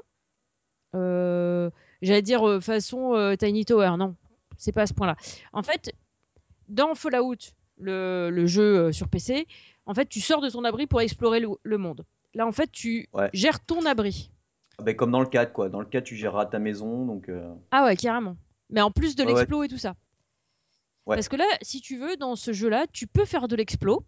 [0.94, 1.70] Euh,
[2.02, 3.92] J'allais dire euh, façon euh, Tiny Tower.
[3.98, 4.16] Non,
[4.58, 5.16] c'est pas à ce point-là.
[5.54, 5.92] En fait,
[6.68, 7.36] dans Fallout,
[7.78, 9.46] le, le jeu euh, sur PC,
[9.86, 12.04] en fait, tu sors de ton abri pour explorer le, le monde.
[12.34, 13.30] Là, en fait, tu Ouais.
[13.32, 14.30] gères ton abri.
[14.78, 15.68] ah bah, comme dans le 4, quoi.
[15.68, 17.28] Dans le 4, tu géreras ta maison, donc...
[17.28, 18.36] euh, Ah ouais, carrément.
[18.70, 19.38] Mais en plus de Ouais, ouais.
[19.40, 19.94] l'explo et tout ça.
[21.06, 24.04] Parce que là, si tu veux, dans ce jeu-là, tu peux faire de l'explo,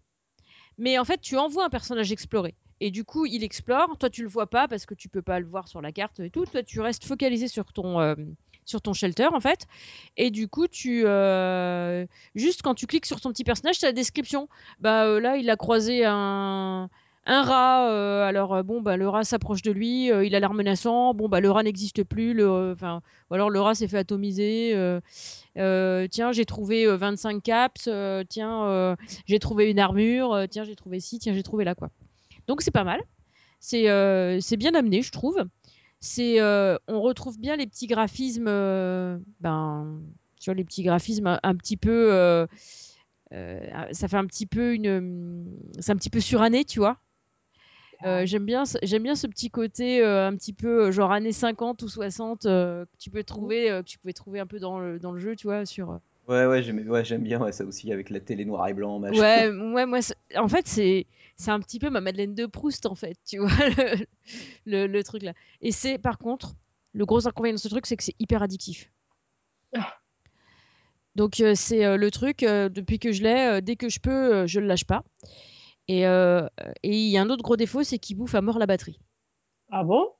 [0.79, 2.55] mais en fait, tu envoies un personnage explorer.
[2.79, 3.97] Et du coup, il explore.
[3.99, 6.19] Toi, tu le vois pas parce que tu peux pas le voir sur la carte
[6.19, 6.45] et tout.
[6.45, 8.15] Toi, tu restes focalisé sur ton, euh,
[8.67, 9.65] sur ton shelter, en fait.
[10.17, 11.03] Et du coup, tu.
[11.05, 14.47] euh, Juste quand tu cliques sur ton petit personnage, c'est la description.
[14.79, 16.89] Bah euh, là, il a croisé un.
[17.29, 21.13] Un rat, euh, alors bon bah le rat s'approche de lui, il a l'air menaçant.
[21.13, 24.73] Bon bah le rat n'existe plus, le, enfin ou alors le rat s'est fait atomiser.
[25.55, 27.89] tiens, j'ai trouvé euh, 25 caps.
[28.29, 30.45] tiens, j'ai trouvé une armure.
[30.49, 31.19] tiens, j'ai trouvé ci.
[31.19, 31.89] Tiens, j'ai trouvé là quoi.
[32.47, 33.01] Donc c'est pas mal.
[33.59, 33.83] C'est
[34.57, 35.43] bien amené, je trouve.
[35.99, 38.47] C'est euh, on retrouve bien les petits graphismes.
[38.47, 40.01] euh, ben,
[40.45, 42.13] vois les petits graphismes un, un petit peu.
[42.13, 42.45] euh,
[43.33, 43.59] euh,
[43.93, 45.45] ça fait un petit peu une.
[45.79, 46.99] C'est un petit peu suranné, tu vois.
[48.05, 51.31] Euh, j'aime bien, ce- j'aime bien ce petit côté euh, un petit peu genre années
[51.31, 54.59] 50 ou 60 euh, que tu peux trouver, euh, que tu pouvais trouver un peu
[54.59, 55.99] dans le, dans le jeu, tu vois, sur.
[56.27, 58.99] Ouais, ouais, j'aime ouais, j'aime bien ouais, ça aussi, avec la télé noir et blanc,
[58.99, 59.21] machin.
[59.21, 59.99] Ouais, ouais, moi,
[60.35, 61.05] en fait, c'est,
[61.37, 64.05] c'est un petit peu ma Madeleine de Proust, en fait, tu vois, le,
[64.65, 65.33] le, le truc là.
[65.61, 66.55] Et c'est, par contre,
[66.93, 68.91] le gros inconvénient de ce truc, c'est que c'est hyper addictif.
[71.15, 73.99] Donc, euh, c'est euh, le truc, euh, depuis que je l'ai, euh, dès que je
[73.99, 75.03] peux, euh, je le lâche pas.
[75.87, 76.45] Et euh,
[76.83, 78.99] et il y a un autre gros défaut, c'est qu'il bouffe à mort la batterie.
[79.71, 80.11] Ah bon?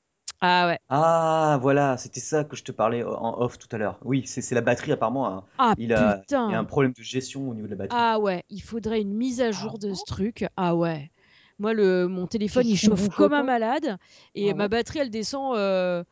[0.41, 0.79] Ah ouais.
[0.89, 3.99] Ah, voilà, c'était ça que je te parlais en off tout à l'heure.
[4.03, 5.27] Oui, c'est la batterie apparemment.
[5.27, 5.45] hein.
[5.59, 6.47] Ah Il a, putain.
[6.47, 7.95] il y a un problème de gestion au niveau de la batterie.
[7.95, 10.45] Ah ouais, il faudrait une mise à jour de ce truc.
[10.57, 11.11] Ah ouais.
[11.59, 13.97] Moi, le, mon téléphone, il chauffe comme un malade.
[14.35, 14.67] Et Ah ma ouais.
[14.67, 15.55] batterie, elle descend.
[15.57, 16.03] euh,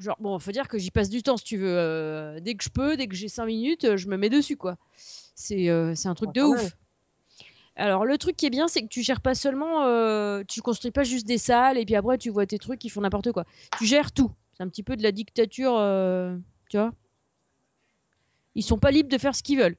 [0.00, 1.76] Genre, bon, faut dire que j'y passe du temps si tu veux.
[1.78, 4.56] euh, dès que je peux, dès que j'ai 5 minutes, euh, je me mets dessus,
[4.56, 4.76] quoi.
[5.34, 6.76] C'est euh, c'est un truc Ah, de ouf.
[7.76, 9.84] Alors, le truc qui est bien, c'est que tu gères pas seulement.
[9.84, 12.88] euh, tu construis pas juste des salles et puis après, tu vois tes trucs qui
[12.88, 13.44] font n'importe quoi.
[13.78, 14.30] Tu gères tout.
[14.52, 16.36] C'est un petit peu de la dictature, euh,
[16.68, 16.92] tu vois.
[18.54, 19.76] Ils sont pas libres de faire ce qu'ils veulent.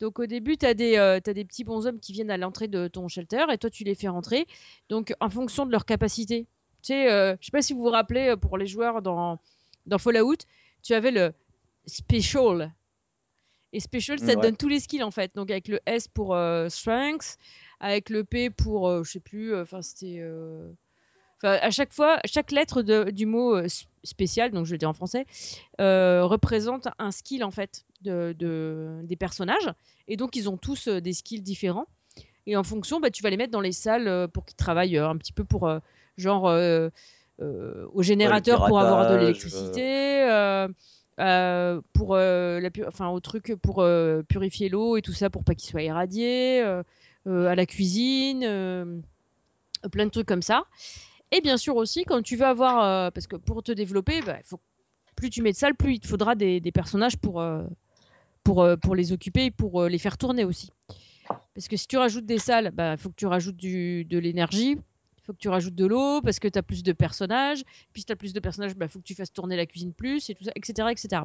[0.00, 3.08] Donc au début, tu as, euh, des petits bonshommes qui viennent à l'entrée de ton
[3.08, 4.46] shelter et toi, tu les fais rentrer.
[4.88, 6.46] Donc en fonction de leur capacité.
[6.82, 9.38] Tu sais, euh, je sais pas si vous vous rappelez, pour les joueurs dans,
[9.86, 10.36] dans Fallout,
[10.82, 11.32] tu avais le
[11.86, 12.72] Special.
[13.72, 14.42] Et Special, ça te Ouais.
[14.42, 15.34] donne tous les skills en fait.
[15.34, 17.36] Donc avec le S pour euh, Strength,
[17.80, 20.18] avec le P pour, euh, je sais plus, euh, enfin c'était...
[20.20, 20.70] euh,
[21.40, 23.68] Enfin, à chaque fois, chaque lettre de- du mot euh,
[24.02, 25.24] spécial, donc je le dis en français,
[25.78, 29.72] représente un skill en fait de, de- des personnages.
[30.08, 31.86] Et donc ils ont tous des skills différents.
[32.46, 35.16] Et en fonction, bah, tu vas les mettre dans les salles pour qu'ils travaillent un
[35.16, 35.70] petit peu pour
[36.16, 36.44] genre
[37.38, 40.66] au générateur pour avoir de l'électricité.
[41.18, 45.56] Euh, pour euh, enfin au truc pour euh, purifier l'eau et tout ça pour pas
[45.56, 49.02] qu'il soit irradié à la cuisine
[49.90, 50.64] plein de trucs comme ça
[51.30, 54.38] et bien sûr aussi, quand tu veux avoir, parce que pour te développer, bah,
[55.14, 57.44] plus tu mets de salles, plus il te faudra des, personnages pour,
[58.44, 60.70] pour, pour les occuper et pour les faire tourner aussi.
[61.54, 64.16] Parce que si tu rajoutes des salles, il bah, faut que tu rajoutes du, de
[64.16, 64.82] l'énergie, il
[65.28, 67.62] faut que tu rajoutes de l'eau, parce que tu as plus de personnages.
[67.92, 69.92] Puis si tu as plus de personnages, il faut que tu fasses tourner la cuisine
[69.92, 70.88] plus, et tout ça, etc.
[70.90, 71.22] etc.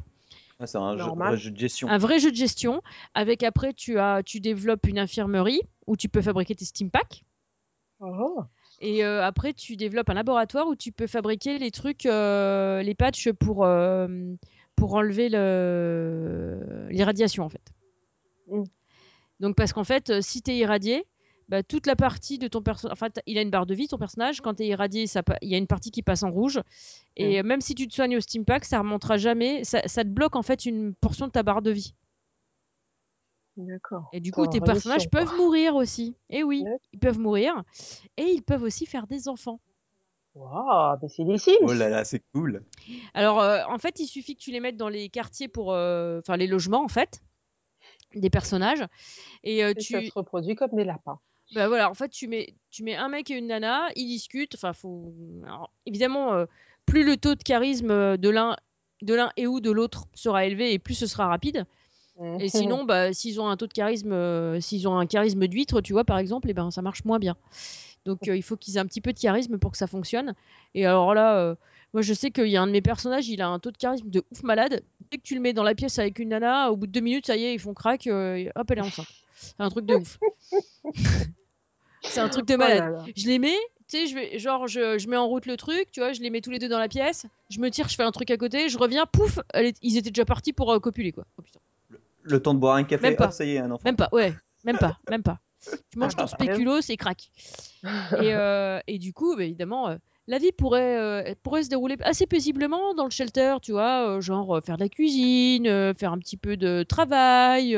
[0.60, 1.88] Ah, c'est un vrai jeu de gestion.
[1.88, 2.82] Un vrai jeu de gestion,
[3.14, 7.24] avec après, tu, as, tu développes une infirmerie où tu peux fabriquer tes steam packs.
[8.00, 8.42] Oh.
[8.80, 12.94] Et euh, après, tu développes un laboratoire où tu peux fabriquer les trucs, euh, les
[12.94, 14.06] patchs pour, euh,
[14.76, 17.72] pour enlever le- l'irradiation, en fait.
[18.48, 18.64] Mm.
[19.40, 21.06] Donc, parce qu'en fait, si tu es irradié,
[21.48, 22.92] bah, toute la partie de ton personnage.
[22.92, 24.40] Enfin, il a une barre de vie, ton personnage.
[24.40, 26.60] Quand tu es irradié, ça pa- il y a une partie qui passe en rouge.
[27.16, 29.62] Et euh, même si tu te soignes au Steam Pack, ça remontera jamais.
[29.64, 31.94] Ça, ça te bloque, en fait, une portion de ta barre de vie.
[33.56, 34.08] D'accord.
[34.12, 35.20] Et du coup, tes personnages quoi.
[35.20, 36.16] peuvent mourir aussi.
[36.28, 36.76] Et oui, Ouais.
[36.92, 37.62] ils peuvent mourir.
[38.16, 39.60] Et ils peuvent aussi faire des enfants.
[40.34, 41.52] Waouh, mais c'est des Sims.
[41.60, 42.64] Oh là là, c'est cool.
[43.14, 45.72] Alors, euh, en fait, il suffit que tu les mettes dans les quartiers pour.
[45.72, 47.20] euh, Enfin, les logements, en fait,
[48.16, 48.84] des personnages.
[49.44, 49.92] Et euh, Et tu.
[49.92, 51.20] ça se reproduit comme des lapins.
[51.52, 54.54] Bah voilà, en fait, tu mets, tu mets un mec et une nana, ils discutent.
[54.54, 55.14] Enfin, faut.
[55.44, 56.46] alors, évidemment, euh,
[56.86, 58.56] plus le taux de charisme euh, de l'un
[59.02, 61.66] de l'un et ou de l'autre sera élevé et plus ce sera rapide.
[62.38, 65.80] Et sinon, bah, s'ils ont un taux de charisme, euh, s'ils ont un charisme d'huître,
[65.80, 67.36] tu vois, par exemple, et ben ça marche moins bien.
[68.04, 70.34] Donc euh, il faut qu'ils aient un petit peu de charisme pour que ça fonctionne.
[70.74, 71.56] Et alors là,
[71.94, 73.78] moi je sais qu'il y a un de mes personnages, il a un taux de
[73.78, 74.82] charisme de ouf malade.
[75.10, 77.00] Dès que tu le mets dans la pièce avec une nana, au bout de deux
[77.00, 79.06] minutes, ça y est, ils font crack, euh, hop, elle est enceinte.
[79.34, 80.18] C'est un truc de ouf.
[82.06, 82.78] C'est un truc de Oh malade.
[82.80, 83.04] là là.
[83.16, 83.56] Je les mets,
[83.88, 86.20] tu sais, je vais, genre, je, je mets en route le truc, tu vois, je
[86.20, 88.30] les mets tous les deux dans la pièce, je me tire, je fais un truc
[88.30, 91.24] à côté, je reviens, pouf, est- ils étaient déjà partis pour euh, copuler, quoi.
[91.38, 91.60] Oh, putain.
[92.22, 93.30] Le temps de boire un café, Même pas.
[93.30, 93.82] ça y est, un enfant.
[93.84, 95.40] Même pas, ouais, même pas, même pas.
[95.90, 97.30] Tu manges ton spéculoos et crac.
[98.20, 99.96] Et, euh, et du coup, bah, évidemment, euh,
[100.26, 104.20] la vie pourrait, euh, pourrait se dérouler assez paisiblement dans le shelter, tu vois, euh,
[104.20, 107.72] genre euh, faire de la cuisine, faire un petit peu de travail,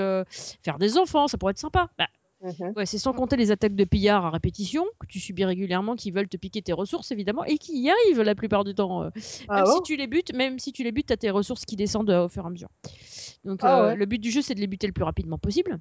[0.62, 1.88] faire des enfants, ça pourrait être sympa.
[1.98, 2.06] Bah,
[2.42, 2.74] Mhm.
[2.76, 6.10] ouais, c'est sans compter les attaques de pillards à répétition que tu subis régulièrement, qui
[6.10, 9.08] veulent te piquer tes ressources évidemment, et qui y arrivent la plupart du temps.
[9.48, 11.76] Ah même si tu les butes, même si tu les butes, t'as tes ressources qui
[11.76, 12.68] descendent au fur et à mesure.
[13.44, 13.96] Donc Ah ouais.
[13.96, 15.78] le but du jeu, c'est de les buter le plus rapidement possible.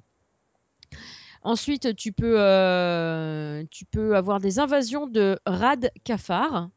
[1.46, 6.70] Ensuite, tu peux, euh, tu peux avoir des invasions de rats cafards.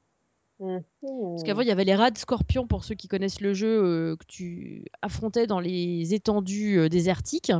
[0.59, 0.83] Mhm.
[1.01, 4.15] Parce qu'avant, il y avait les rats scorpions, pour ceux qui connaissent le jeu, euh,
[4.15, 7.51] que tu affrontais dans les étendues euh, désertiques.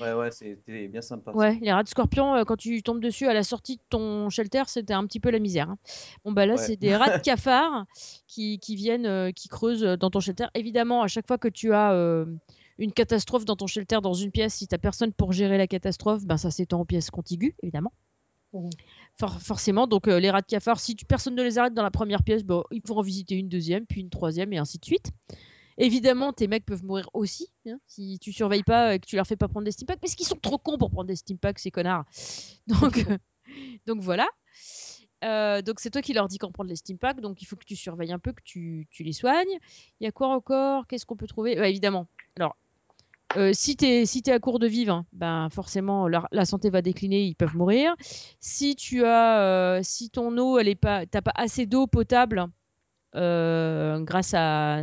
[0.00, 1.30] Ouais, ouais, c'était bien sympa.
[1.32, 1.38] ça.
[1.38, 4.28] Ouais, les rats de scorpion, euh, quand tu tombes dessus à la sortie de ton
[4.28, 5.70] shelter, c'était un petit peu la misère.
[5.70, 5.78] hein.
[6.24, 6.58] Bon, bah là, Ouais.
[6.58, 7.86] c'est des rats de cafards
[8.26, 10.46] qui, qui viennent, euh, qui creusent dans ton shelter.
[10.54, 12.26] Évidemment, à chaque fois que tu as euh,
[12.78, 16.24] une catastrophe dans ton shelter, dans une pièce, si tu personne pour gérer la catastrophe,
[16.24, 17.92] ben, ça s'étend aux pièces contiguës, évidemment.
[19.18, 21.82] For- forcément, donc euh, les rats de cafards, si tu, personne ne les arrête dans
[21.82, 24.78] la première pièce, bon, il faut en visiter une deuxième, puis une troisième, et ainsi
[24.78, 25.10] de suite.
[25.76, 29.26] Évidemment, tes mecs peuvent mourir aussi hein, si tu surveilles pas et que tu leur
[29.26, 31.38] fais pas prendre des steam packs, parce qu'ils sont trop cons pour prendre des steam
[31.38, 32.04] packs, ces connards.
[32.66, 33.18] Donc, euh,
[33.86, 34.26] donc voilà.
[35.24, 37.56] Euh, donc c'est toi qui leur dis quand prendre les steam packs, donc il faut
[37.56, 39.58] que tu surveilles un peu, que tu, tu les soignes.
[40.00, 40.86] Il y a quoi encore?
[40.86, 41.58] Qu'est-ce qu'on peut trouver?
[41.58, 42.08] Ouais, Évidemment.
[42.36, 42.56] Alors,
[43.36, 46.70] euh, si tu es, si t'es à court de vivre, ben forcément la, la santé
[46.70, 47.94] va décliner, ils peuvent mourir.
[48.40, 52.46] Si tu as, euh, si ton eau, elle est pas, t'as pas assez d'eau potable,
[53.14, 54.82] euh, grâce à,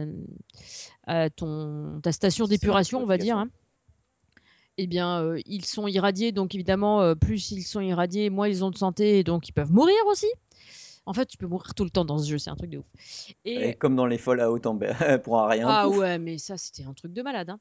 [1.07, 3.37] à ton, ta station d'épuration, on va dire.
[3.37, 3.49] hein.
[4.77, 8.77] Eh bien, ils sont irradiés, donc évidemment, plus ils sont irradiés, moins ils ont de
[8.77, 10.27] santé, donc ils peuvent mourir aussi.
[11.05, 12.79] En fait, tu peux mourir tout le temps dans ce jeu, c'est un truc de
[12.79, 12.85] ouf.
[13.45, 14.77] Et, Et comme dans les Fallout en
[15.23, 15.67] pour un rien.
[15.69, 17.51] ah ouais, mais ça, c'était un truc de malade.
[17.51, 17.59] hein.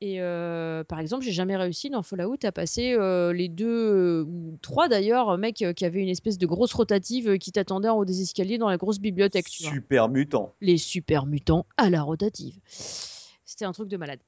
[0.00, 4.58] Et euh, par exemple, j'ai jamais réussi dans Fallout à passer euh, les deux ou
[4.60, 8.04] trois d'ailleurs mecs euh, qui avaient une espèce de grosse rotative qui t'attendaient en haut
[8.04, 9.62] des escaliers dans la grosse bibliothèque, tu.
[9.62, 10.54] Super mutant.
[10.60, 12.58] Les super mutants à la rotative.
[12.66, 14.20] C'était un truc de malade.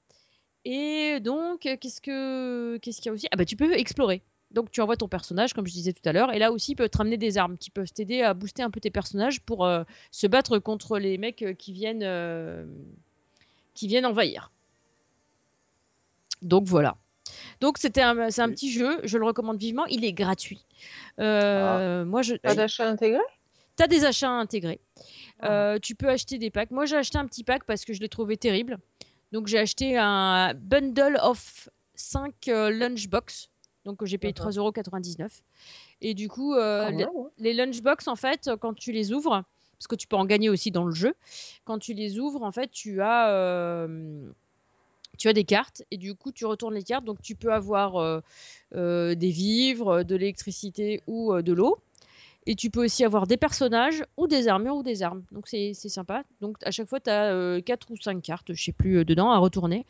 [0.65, 3.27] Et donc, qu'est-ce que qu'est-ce qu'il y a aussi?
[3.33, 4.23] Ah bah tu peux explorer.
[4.53, 6.77] Donc tu envoies ton personnage, comme je disais tout à l'heure, et là aussi ils
[6.77, 9.69] peuvent te ramener des armes qui peuvent t'aider à booster un peu tes personnages pour
[10.11, 12.67] se battre contre les mecs qui viennent
[13.75, 14.51] qui viennent envahir.
[16.47, 16.97] Donc voilà.
[17.61, 19.87] Donc c'était un, c'est un petit jeu, je le recommande vivement.
[19.87, 20.65] Il est gratuit.
[21.19, 23.21] Euh, Moi je, d'achat intégré
[23.77, 24.81] T'as des achats intégrés.
[25.41, 25.51] Ah.
[25.51, 26.71] Euh, tu peux acheter des packs.
[26.71, 28.79] Moi, j'ai acheté un petit pack parce que je l'ai trouvé terrible.
[29.33, 33.51] Donc, j'ai acheté un bundle of 5 euh, lunchbox.
[33.85, 34.51] Donc, j'ai payé D'accord.
[34.51, 35.43] 3,99€.
[36.01, 39.45] Et du coup, Quand les, lunchbox, en fait, quand tu les ouvres,
[39.79, 41.15] parce que tu peux en gagner aussi dans le jeu,
[41.67, 43.87] quand tu les ouvres, en fait, tu as,
[45.17, 47.05] tu as des cartes et du coup, tu retournes les cartes.
[47.05, 48.21] Donc, tu peux avoir euh,
[48.75, 51.79] euh, des vivres, de l'électricité ou euh, de l'eau.
[52.49, 55.25] Et tu peux aussi avoir des personnages ou des armures ou des armes.
[55.33, 56.23] Donc c'est sympa.
[56.41, 59.33] Donc à chaque fois, tu as 4 ou 5 cartes, je sais plus, euh, dedans
[59.33, 59.85] à retourner.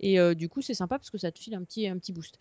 [0.00, 2.12] Et euh, du coup, c'est sympa parce que ça te file un petit, un petit
[2.12, 2.38] boost.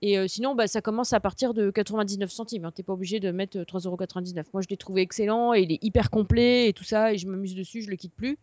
[0.00, 2.64] Et euh, sinon, bah, ça commence à partir de 99 centimes.
[2.64, 2.72] Hein.
[2.74, 4.44] T'es pas obligé de mettre euh, 3,99€.
[4.52, 7.12] Moi, je l'ai trouvé excellent et il est hyper complet et tout ça.
[7.12, 8.38] Et je m'amuse dessus, je le quitte plus.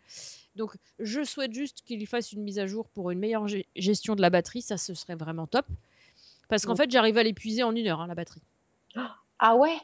[0.60, 4.16] Donc, je souhaite juste qu'il fasse une mise à jour pour une meilleure ge- gestion
[4.16, 4.62] de la batterie.
[4.62, 5.66] Ça, ce serait vraiment top.
[6.50, 8.42] Parce qu'en fait, j'arrive à l'épuiser en une heure, hein, la batterie.
[9.42, 9.78] Ah ouais?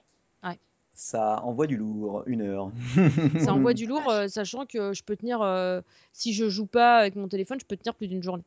[0.98, 2.72] Ça envoie du lourd, une heure.
[3.40, 5.82] Ça envoie du lourd, euh, sachant que je peux tenir, euh,
[6.14, 8.44] si je joue pas avec mon téléphone, je peux tenir plus d'une journée.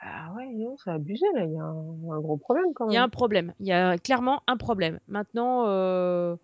[0.00, 2.94] Ah ouais, non, c'est abusé là, il y a un, un gros problème quand Il
[2.94, 3.06] y a même.
[3.06, 5.00] un problème, il y a clairement un problème.
[5.08, 6.36] Maintenant, euh,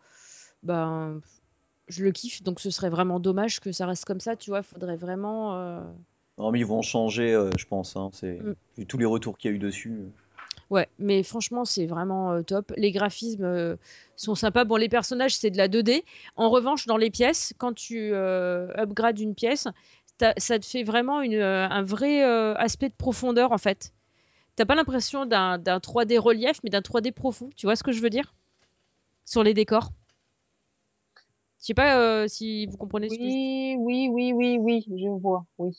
[0.63, 1.21] ben,
[1.89, 4.61] je le kiffe, donc ce serait vraiment dommage que ça reste comme ça, tu vois.
[4.61, 5.57] Il faudrait vraiment.
[5.57, 5.81] euh,
[6.39, 7.97] Non, mais ils vont changer, euh, je pense.
[7.97, 8.11] Hein.
[8.13, 8.41] C'est...
[8.79, 8.85] Mm.
[8.87, 9.93] Tous les retours qu'il y a eu dessus.
[9.93, 10.09] euh.
[10.71, 12.73] Ouais, mais franchement, c'est vraiment euh, top.
[12.77, 13.77] Les graphismes euh,
[14.17, 14.65] sont sympas.
[14.65, 16.05] Bon, les personnages, c'est de la 2D.
[16.37, 19.69] En revanche, dans les pièces, quand tu euh, upgrades une pièce,
[20.39, 23.93] ça te fait vraiment une, un vrai aspect de profondeur, en fait.
[24.57, 27.51] T'as pas l'impression d'un 3D relief, mais d'un 3D profond.
[27.57, 28.33] Tu vois ce que je veux dire?
[29.27, 29.91] Sur les décors.
[31.65, 33.77] Je sais pas euh, si vous comprenez ce que je dis.
[33.79, 35.73] Oui, oui, oui, oui, oui, je vois, oui.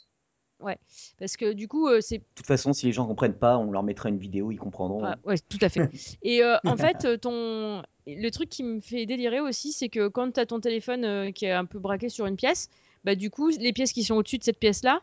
[1.19, 3.71] Parce que du coup, euh, c'est De toute façon, si les gens comprennent pas, on
[3.71, 5.03] leur mettra une vidéo, ils comprendront.
[5.03, 5.81] Ah, ouais, tout à fait.
[6.23, 7.83] Et euh, en fait, ton...
[8.07, 11.31] le truc qui me fait délirer aussi, c'est que quand tu as ton téléphone euh,
[11.31, 12.69] qui est un peu braqué sur une pièce,
[13.03, 15.01] bah, du coup, les pièces qui sont au-dessus de cette pièce-là,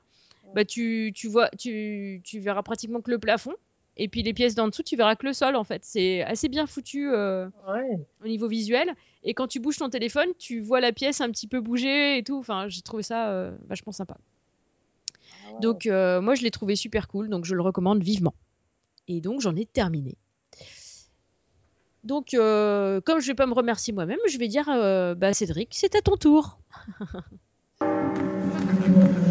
[0.55, 3.55] bah, tu, tu, vois, tu, tu verras pratiquement que le plafond.
[3.99, 5.85] Et puis les pièces d'en dessous, tu verras que le sol, en fait.
[5.85, 7.99] C'est assez bien foutu euh, Ouais.
[8.25, 8.95] au niveau visuel.
[9.23, 12.23] Et quand tu bouges ton téléphone, tu vois la pièce un petit peu bouger et
[12.25, 12.39] tout.
[12.39, 14.17] Enfin, j'ai trouvé ça euh, vachement sympa.
[14.19, 15.61] Ah ouais.
[15.61, 18.35] Donc euh, moi je l'ai trouvé super cool, donc je le recommande vivement.
[19.09, 20.17] Et donc j'en ai terminé.
[22.03, 24.65] Donc euh, comme je vais pas me remercier moi-même, je vais dire
[25.17, 26.59] bah Cédric, c'est à ton tour.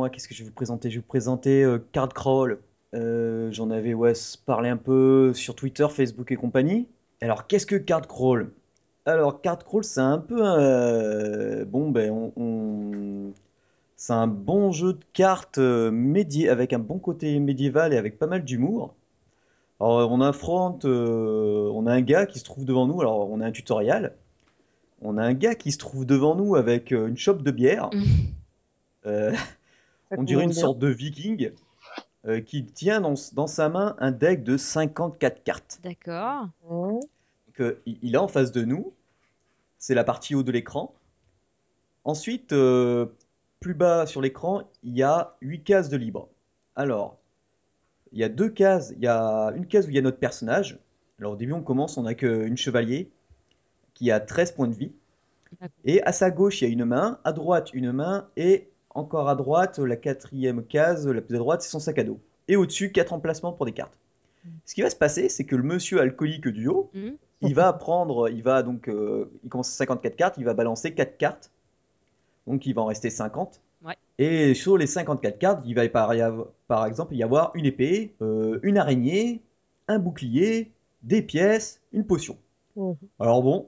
[0.00, 0.88] moi, qu'est-ce que je vais vous présenter?
[0.88, 2.58] Je vais vous présenter euh, Card Crawl.
[2.94, 4.14] Euh, j'en avais ouais,
[4.46, 6.88] parlé un peu sur Twitter, Facebook et compagnie.
[7.20, 8.50] Alors, qu'est-ce que Card Crawl?
[9.04, 10.58] Alors, Card Crawl, c'est un peu un...
[10.58, 13.32] euh, Bon, ben, on, on-
[13.98, 18.18] c'est un bon jeu de cartes euh, médi- avec un bon côté médiéval et avec
[18.18, 18.94] pas mal d'humour.
[19.80, 23.02] Alors, on affronte, on a un gars qui se trouve devant nous.
[23.02, 24.14] Alors, on a un tutoriel.
[25.02, 27.90] On a un gars qui se trouve devant nous avec une chope de bière.
[29.06, 29.32] Euh,
[30.16, 31.52] on dirait une sorte de viking
[32.26, 35.80] euh, qui tient dans, dans sa main un deck de 54 cartes.
[35.82, 36.48] D'accord.
[37.60, 38.94] Euh, il est en face de nous.
[39.78, 40.94] C'est la partie haut de l'écran.
[42.04, 43.06] Ensuite, euh,
[43.60, 46.28] plus bas sur l'écran, il y a 8 cases de libre.
[46.76, 47.18] Alors,
[48.12, 48.92] il y a deux cases.
[48.96, 50.78] Il y a une case où il y a notre personnage.
[51.18, 53.10] Alors, au début, on commence, on n'a qu'une chevalier
[53.94, 54.92] qui a 13 points de vie.
[55.84, 57.20] Et à sa gauche, il y a une main.
[57.24, 58.28] À droite, une main.
[58.36, 62.04] Et encore à droite, la quatrième case, la plus à droite, c'est son sac à
[62.04, 62.18] dos.
[62.48, 63.92] Et au-dessus, quatre emplacements pour des cartes.
[64.64, 67.16] Ce qui va se passer, c'est que le monsieur alcoolique du haut, Mhm.
[67.42, 70.92] il va prendre, il va donc, euh, il commence à 54 cartes, il va balancer
[70.94, 71.50] 4 cartes.
[72.46, 73.60] Donc il va en rester 50.
[73.84, 73.96] Ouais.
[74.18, 77.66] Et sur les 54 cartes, il va par, y avoir- par exemple y avoir une
[77.66, 79.40] épée, euh, une araignée,
[79.88, 80.70] un bouclier,
[81.02, 82.36] des pièces, une potion.
[82.76, 82.94] Mhm.
[83.18, 83.66] Alors bon,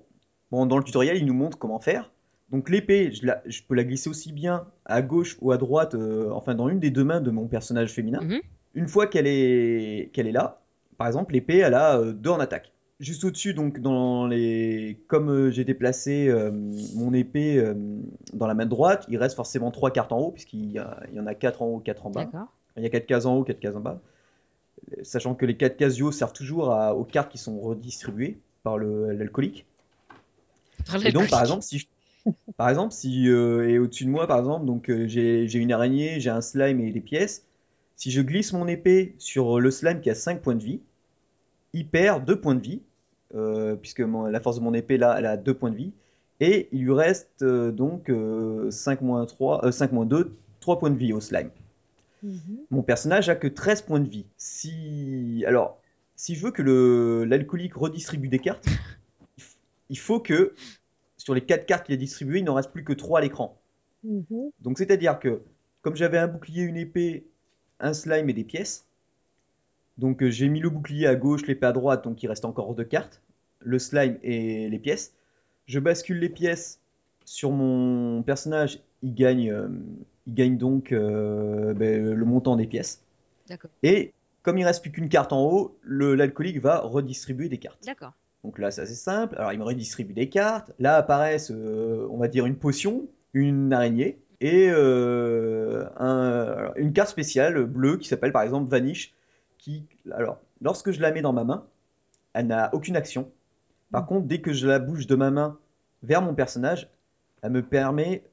[0.51, 2.11] bon, dans le tutoriel, il nous montre comment faire.
[2.53, 5.95] Donc l'épée, je, la- je peux la glisser aussi bien à gauche ou à droite,
[5.95, 8.21] euh, enfin dans une des deux mains de mon personnage féminin.
[8.21, 8.41] Mhm.
[8.75, 10.61] Une fois qu'elle est, qu'elle est là,
[10.99, 12.73] par exemple, l'épée, elle a euh, deux en attaque.
[13.01, 14.97] Juste au-dessus, donc, dans les...
[15.09, 16.33] comme euh, j'ai déplacé
[16.95, 17.61] mon épée
[18.33, 21.17] dans la main droite, il reste forcément trois cartes en haut, puisqu'il y, a- il
[21.17, 22.21] y en a quatre en haut, quatre en bas.
[22.77, 24.01] Il y a quatre cases en haut, quatre cases en bas.
[25.03, 28.39] Sachant que les quatre cases du haut servent toujours à- aux cartes qui sont redistribuées
[28.63, 29.67] par le- l'alcoolique.
[31.09, 31.87] Et donc, par exemple, si je-
[32.57, 36.21] par exemple, si euh, et au-dessus de moi, par exemple, donc euh, j'ai une araignée,
[36.21, 37.45] j'ai un slime et des pièces.
[37.97, 40.81] Si je glisse mon épée sur le slime qui a 5 points de vie,
[41.73, 42.83] il perd 2 points de vie,
[43.35, 45.93] euh, puisque mon- la force de mon épée là, elle a 2 points de vie,
[46.41, 50.79] et il lui reste euh, donc euh, 5 moins 3, euh, 5 moins 2, 3
[50.79, 51.51] points de vie au slime.
[52.23, 52.67] Mhm.
[52.71, 54.27] Mon personnage a que 13 points de vie.
[54.37, 55.79] Si alors,
[56.17, 58.67] si je veux que l'alcoolique redistribue des cartes,
[59.91, 60.55] il faut que
[61.25, 63.61] sur les 4 cartes qu'il a distribuées, il n'en reste plus que 3 à l'écran.
[64.05, 64.51] Mhm.
[64.61, 65.43] Donc c'est-à-dire que
[65.81, 67.27] comme j'avais un bouclier, une épée,
[67.81, 68.87] un slime et des pièces,
[69.99, 72.75] donc euh, j'ai mis le bouclier à gauche, l'épée à droite, donc il reste encore
[72.75, 73.21] deux cartes,
[73.61, 75.15] le slime et les pièces.
[75.67, 76.81] Je bascule les pièces
[77.25, 79.69] sur mon personnage, il gagne, euh,
[80.27, 83.05] il gagne donc euh, ben, le montant des pièces.
[83.83, 84.13] Et
[84.43, 87.85] comme il reste plus qu'une carte en haut, l'alcoolique va redistribuer des cartes.
[87.85, 88.13] D'accord.
[88.45, 89.37] Donc là, c'est assez simple.
[89.39, 90.73] Alors, il me redistribue des cartes.
[90.79, 97.11] Là apparaissent, euh, on va dire, une potion, une araignée et euh, un- une carte
[97.11, 99.15] spéciale bleue qui s'appelle par exemple Vanish.
[99.59, 101.67] Qui, alors, lorsque je la mets dans ma main,
[102.35, 103.31] elle n'a aucune action.
[103.93, 104.09] Par Mhm.
[104.09, 105.59] contre, dès que je la bouge de ma main
[106.03, 106.91] vers mon personnage,
[107.43, 108.25] elle me permet,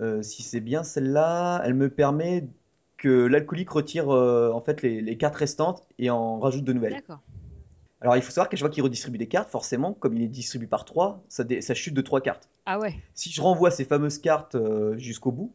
[0.00, 2.48] euh, si c'est bien celle-là, elle me permet
[2.96, 6.94] que l'alcoolique retire euh, en fait les, les cartes restantes et en rajoute de nouvelles.
[6.94, 7.20] D'accord.
[8.02, 10.28] Alors il faut savoir qu'à chaque fois qu'il redistribue des cartes, forcément, comme il est
[10.28, 12.48] distribué par 3, ça, dé- ça chute de 3 cartes.
[12.66, 12.94] Ah ouais.
[13.14, 15.54] Si je renvoie ces fameuses cartes euh, jusqu'au bout,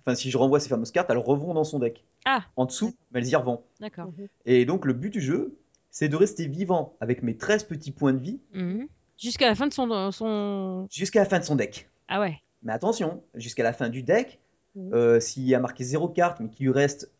[0.00, 2.04] enfin si je renvoie ces fameuses cartes, elles revont dans son deck.
[2.24, 2.44] Ah.
[2.56, 3.62] En dessous, mais elles y revont.
[3.80, 4.10] D'accord.
[4.44, 5.58] Et donc le but du jeu,
[5.90, 8.86] c'est de rester vivant avec mes 13 petits points de vie Mhm.
[9.20, 10.86] Jusqu'à la fin de son, son.
[10.92, 11.88] jusqu'à la fin de son deck.
[12.06, 12.36] Ah ouais.
[12.62, 14.38] Mais attention, jusqu'à la fin du deck,
[14.76, 14.92] Mhm.
[14.94, 17.10] euh, s'il y a marqué 0 carte, mais qu'il lui reste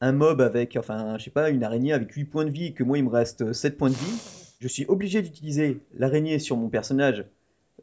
[0.00, 2.72] un mob avec, enfin, je sais pas, une araignée avec 8 points de vie et
[2.72, 4.20] que moi il me reste 7 points de vie,
[4.60, 7.24] je suis obligé d'utiliser l'araignée sur mon personnage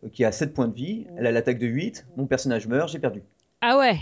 [0.03, 1.07] euh, qui a 7 points de vie.
[1.17, 3.21] Elle a l'attaque de 8, mon personnage meurt, j'ai perdu.
[3.61, 3.97] Ah ouais.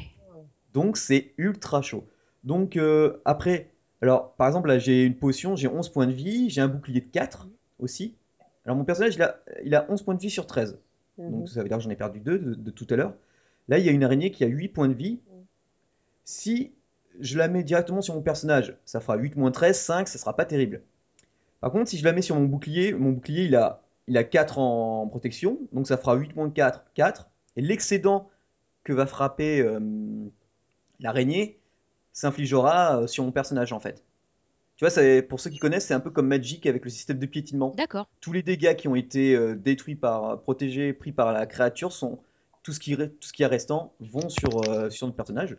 [0.74, 2.06] Donc c'est ultra chaud.
[2.44, 3.70] Donc euh, après,
[4.02, 7.02] alors par exemple là j'ai une potion, j'ai 11 points de vie, j'ai un bouclier
[7.02, 7.48] de 4
[7.80, 8.16] aussi.
[8.66, 10.78] Alors mon personnage il a, il a 11 points de vie sur 13.
[11.18, 11.32] Mhm.
[11.32, 13.14] Donc ça veut dire que j'en ai perdu 2 de, de tout à l'heure.
[13.70, 15.20] Là, il y a une araignée qui a 8 points de vie.
[16.26, 16.72] Si
[17.20, 20.36] je la mets directement sur mon personnage, ça fera 8 moins 13, 5, ça sera
[20.36, 20.82] pas terrible.
[21.62, 24.24] Par contre, si je la mets sur mon bouclier, mon bouclier il a, il a
[24.24, 27.30] 4 en protection, donc ça fera 8 moins 4, 4.
[27.56, 28.30] Et l'excédent
[28.84, 29.80] que va frapper euh,
[31.00, 31.60] l'araignée
[32.14, 34.04] s'infligera euh, sur mon personnage en fait.
[34.80, 37.26] Tu vois, pour ceux qui connaissent, c'est un peu comme Magic avec le système de
[37.26, 38.08] piétinement D'accord.
[38.22, 42.20] tous les dégâts qui ont été euh, détruits par, protégés, pris par la créature sont
[42.64, 45.58] tout ce qui, tout ce qui est restant vont sur, euh, sur notre personnage.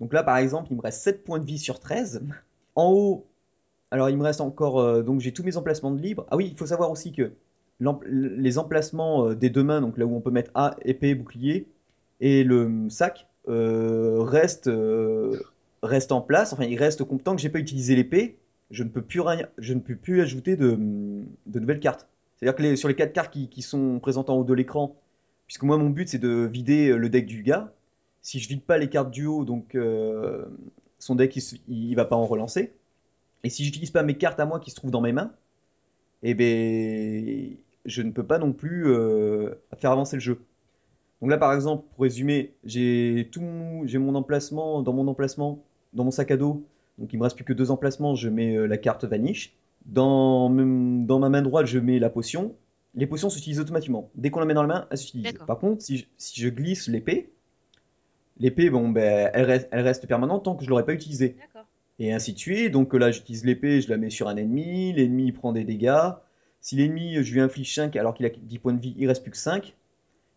[0.00, 2.22] Donc là, par exemple, il me reste 7 points de vie sur 13.
[2.74, 3.26] En haut,
[3.90, 6.26] alors il me reste encore, euh, donc j'ai tous mes emplacements de libre.
[6.30, 7.32] Ah oui, il faut savoir aussi que
[8.06, 11.66] les emplacements euh, des deux mains, donc là où on peut mettre A, épée, bouclier,
[12.20, 14.68] et le sac, euh, restent,
[16.12, 16.52] en place.
[16.52, 18.38] Enfin, restent comme tant que j'ai pas utilisé l'épée,
[18.70, 20.78] je ne peux plus ajouter de,
[21.52, 22.08] nouvelles cartes.
[22.36, 24.96] C'est-à-dire que sur les quatre cartes qui, qui sont présentes en haut de l'écran,
[25.46, 27.72] puisque moi mon but c'est de vider le deck du gars,
[28.22, 30.44] si je vide pas les cartes du haut, donc euh,
[30.98, 32.72] son deck il, il va pas en relancer.
[33.44, 35.32] Et si j'utilise pas mes cartes à moi qui se trouvent dans mes mains,
[36.22, 37.56] eh ben,
[37.86, 40.40] je ne peux pas non plus euh, faire avancer le jeu.
[41.20, 45.62] Donc là, par exemple, pour résumer, j'ai tout, mon- j'ai mon emplacement, dans mon emplacement,
[45.92, 46.64] dans mon sac à dos,
[46.98, 49.54] donc il me reste plus que deux emplacements, je mets euh, la carte Vanish.
[49.86, 52.54] Dans, dans ma main droite, je mets la potion.
[52.94, 54.10] Les potions s'utilisent automatiquement.
[54.14, 55.24] Dès qu'on la met dans la main, elle s'utilise.
[55.32, 55.46] D'accord.
[55.46, 57.32] Par contre, si je, si je glisse l'épée,
[58.40, 61.36] l'épée, bon, ben, elle reste, elle reste permanente tant que je l'aurais pas utilisée.
[61.98, 62.72] Et ainsi de suite.
[62.72, 66.10] Donc là, j'utilise l'épée, je la mets sur un ennemi, l'ennemi prend des dégâts.
[66.60, 69.22] Si l'ennemi, je lui inflige 5 alors qu'il a 10 points de vie, il reste
[69.22, 69.74] plus que 5.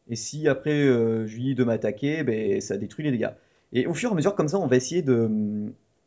[0.09, 3.31] Et si après, euh, je lui dis de m'attaquer, ben, ça détruit les dégâts.
[3.71, 5.29] Et au fur et à mesure, comme ça, on va essayer de,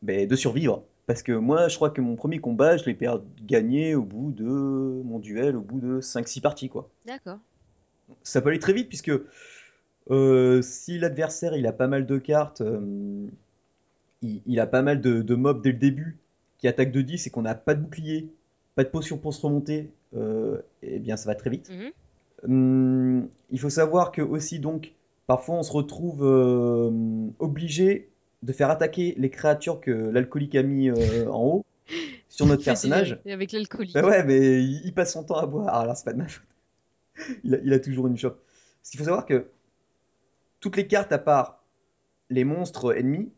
[0.03, 0.83] ben, de survivre.
[1.07, 2.97] Parce que moi, je crois que mon premier combat, je l'ai
[3.45, 6.89] gagné au bout de mon duel, au bout de 5-6 parties, quoi.
[7.05, 7.39] D'accord.
[8.23, 9.11] Ça peut aller très vite, puisque
[10.11, 13.27] euh, si l'adversaire, il a pas mal de cartes, euh,
[14.21, 16.17] il, il a pas mal de, de mobs dès le début
[16.57, 18.29] qui attaquent de 10 et qu'on n'a pas de bouclier,
[18.75, 21.69] pas de potion pour se remonter, euh, eh bien ça va très vite.
[21.69, 21.91] Mhm.
[22.43, 24.93] Hum, il faut savoir que aussi donc
[25.25, 26.91] parfois on se retrouve euh,
[27.39, 28.09] obligé
[28.43, 31.65] de faire attaquer les créatures que l'alcoolique a mis en haut
[32.29, 33.19] sur notre personnage.
[33.25, 33.95] Et avec l'alcoolique.
[33.95, 36.27] Bah ouais, mais il, il passe son temps à boire, alors c'est pas de ma
[36.27, 36.43] faute.
[37.43, 38.39] Il a, il a toujours une chope.
[38.79, 39.47] Parce qu'il faut savoir que
[40.59, 41.63] toutes les cartes à part
[42.29, 43.31] les monstres ennemis,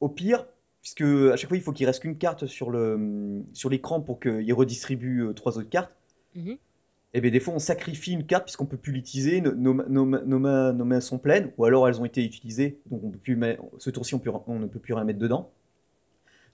[0.00, 0.46] au pire,
[0.82, 4.20] puisque à chaque fois il faut qu'il reste qu'une carte sur le sur l'écran pour
[4.20, 5.94] qu'il redistribue euh, trois autres cartes,
[6.34, 6.56] Mhm.
[7.14, 10.04] et bien des fois on sacrifie une carte puisqu'on peut plus l'utiliser, nos, nos, nos
[10.38, 13.62] mains- nos sont pleines, ou alors elles ont été utilisées, donc on peut plus mettre-
[13.78, 15.50] ce tour-ci on, ne peut plus rien mettre dedans.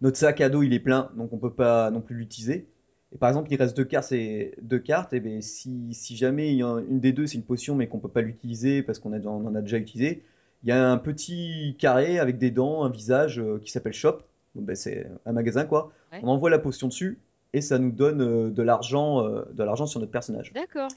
[0.01, 2.67] Notre sac à dos il est plein, donc on peut pas non plus l'utiliser.
[3.15, 6.51] Et par exemple, il reste deux cartes, et deux cartes, et ben si, si jamais
[6.53, 8.99] il y a une des deux c'est une potion mais qu'on peut pas l'utiliser parce
[8.99, 10.23] qu'on en a déjà utilisé,
[10.65, 14.19] il y a un petit carré avec des dents, un visage euh, qui s'appelle Shop.
[14.57, 15.93] Ben, c'est un magasin quoi.
[16.13, 16.21] Ouais.
[16.23, 17.19] On envoie la potion dessus
[17.53, 20.53] et ça nous donne euh, de l'argent, euh, de l'argent sur notre personnage.
[20.53, 20.89] D'accord.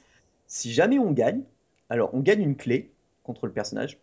[0.46, 1.42] Si jamais on gagne,
[1.90, 2.90] alors on gagne une clé
[3.22, 3.98] contre le personnage.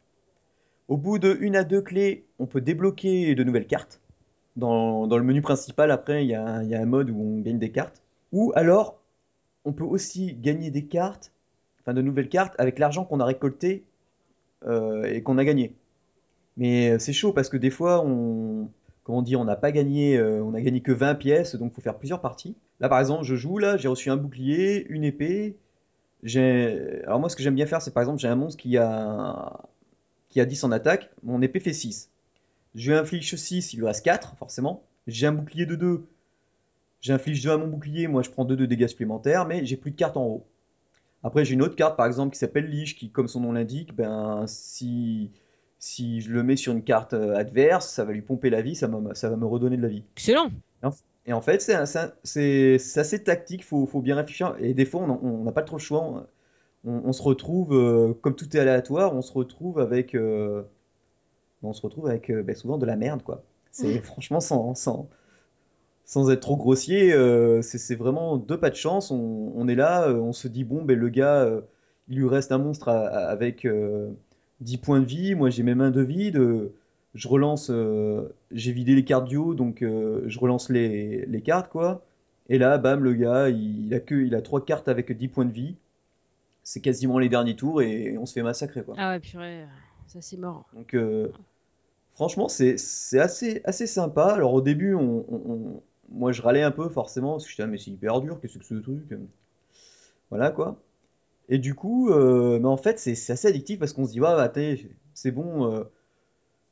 [0.88, 4.00] Au bout de une à deux clés, on peut débloquer de nouvelles cartes.
[4.56, 7.10] Dans, dans le menu principal, après, il y, a un- il y a un mode
[7.10, 8.02] où on gagne des cartes.
[8.36, 9.00] Ou alors,
[9.64, 11.32] on peut aussi gagner des cartes,
[11.80, 13.86] enfin de nouvelles cartes, avec l'argent qu'on a récolté
[14.68, 15.74] euh, et qu'on a gagné.
[16.58, 18.70] Mais euh, c'est chaud parce que des fois, on,
[19.06, 21.80] comment dire, on n'a pas gagné, euh, on a gagné que 20 pièces, donc faut
[21.80, 22.58] faire plusieurs parties.
[22.82, 25.56] Là, par exemple, je joue, là, j'ai reçu un bouclier, une épée.
[26.36, 29.62] Alors moi, ce que j'aime bien faire, c'est par exemple, j'ai un monstre qui a...
[30.28, 32.10] qui a 10 en attaque, mon épée fait 6.
[32.76, 34.84] Je lui inflige 6, il lui reste 4, forcément.
[35.08, 36.06] J'ai un bouclier de 2.
[37.06, 39.92] J'inflige 2 à mon bouclier, moi je prends 2 de dégâts supplémentaires, mais j'ai plus
[39.92, 40.48] de cartes en haut.
[41.24, 43.96] Après, j'ai une autre carte, par exemple, qui s'appelle Liche, qui, comme son nom l'indique,
[43.96, 45.32] ben, si,
[45.78, 48.76] si je le mets sur une carte euh, adverse, ça va lui pomper la vie,
[48.76, 50.04] ça, va me redonner de la vie.
[50.16, 50.50] Excellent.
[51.28, 54.56] Et en fait, c'est assez tactique, faut, faut bien réfléchir.
[54.60, 56.28] Et des fois, on n'a pas trop le choix.
[56.84, 60.62] On, se retrouve, euh, comme tout est aléatoire, on se retrouve avec, euh,
[61.64, 63.44] on se retrouve avec euh, ben, souvent de la merde, quoi.
[63.72, 65.10] C'est franchement sans, sans,
[66.06, 69.12] sans être trop grossier, euh, c'est vraiment deux pas de chance.
[69.12, 71.62] On, on est là, euh, on se dit, bon, ben, le gars, euh,
[72.08, 74.10] il lui reste un monstre à- à- avec euh,
[74.62, 75.36] 10 points de vie.
[75.36, 76.40] Moi, j'ai mes mains de vide.
[77.16, 77.72] je relance,
[78.52, 79.04] j'ai vidé les
[79.38, 82.04] haut, donc je relance les, les cartes, quoi.
[82.50, 85.28] Et là, bam, le gars, il, il a que, il a trois cartes avec 10
[85.30, 85.76] points de vie.
[86.64, 88.96] C'est quasiment les derniers tours et on se fait massacrer, quoi.
[88.98, 89.64] Ah ouais, purée.
[90.08, 90.66] Ça, c'est mort.
[90.76, 90.94] Donc,
[92.14, 94.26] franchement, c'est c'est assez, assez sympa.
[94.28, 97.56] Alors, au début, on, on- on- moi, je râlais un peu, forcément, parce que je
[97.56, 99.14] disais, ah, mais c'est hyper dur, qu'est-ce que c'est que ce truc?
[100.30, 100.78] Voilà, quoi.
[101.50, 104.36] Et du coup, euh, mais en fait, c'est assez addictif parce qu'on se dit, ah,
[104.36, 105.84] bah, t'es- c'est bon, euh,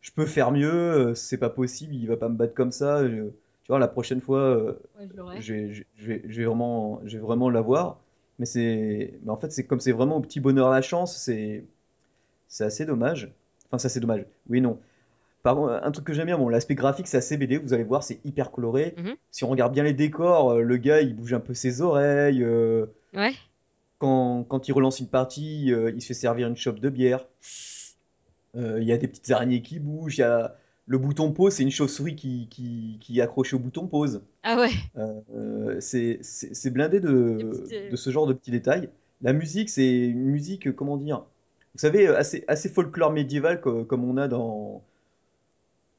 [0.02, 3.08] je peux faire mieux, euh, c'est pas possible, il va pas me battre comme ça.
[3.10, 3.30] je-
[3.64, 4.78] tu vois, la prochaine fois,
[5.26, 8.00] Ouais, je vais, vraiment, vraiment l'avoir.
[8.40, 11.66] Mais c'est, mais en fait, c'est comme c'est vraiment au petit bonheur la chance, c'est,
[12.48, 13.32] c'est assez dommage.
[13.68, 14.26] Enfin, c'est assez dommage.
[14.50, 14.80] Oui, et non.
[15.46, 18.20] Un truc que j'aime bien, bon, l'aspect graphique, c'est assez BD, vous allez voir, c'est
[18.24, 18.94] hyper coloré.
[18.98, 19.16] Mhm.
[19.32, 22.44] Si on regarde bien les décors, euh, le gars, il bouge un peu ses oreilles.
[22.44, 23.34] euh, Ouais.
[24.00, 27.26] quand, quand il relance une partie, euh, il se fait servir une chope de bière.
[28.56, 30.18] Euh, Il y a des petites araignées qui bougent.
[30.18, 33.88] Y a le bouton pause, c'est une chauve-souris qui, qui, qui est accrochée au bouton
[33.88, 34.22] pause.
[34.44, 34.70] Ah ouais.
[34.98, 38.90] Euh, c'est blindé de, petites, de ce genre de petits détails.
[39.22, 41.20] La musique, c'est une musique, comment dire,
[41.74, 44.84] vous savez, assez, assez folklore médiéval co- comme, on a dans,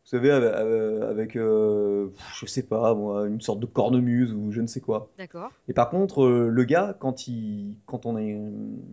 [0.05, 4.67] vous savez, avec, euh, je sais pas moi, une sorte de cornemuse ou je ne
[4.67, 5.11] sais quoi.
[5.17, 5.51] D'accord.
[5.67, 8.39] Et par contre, euh, le gars, quand il, quand on est,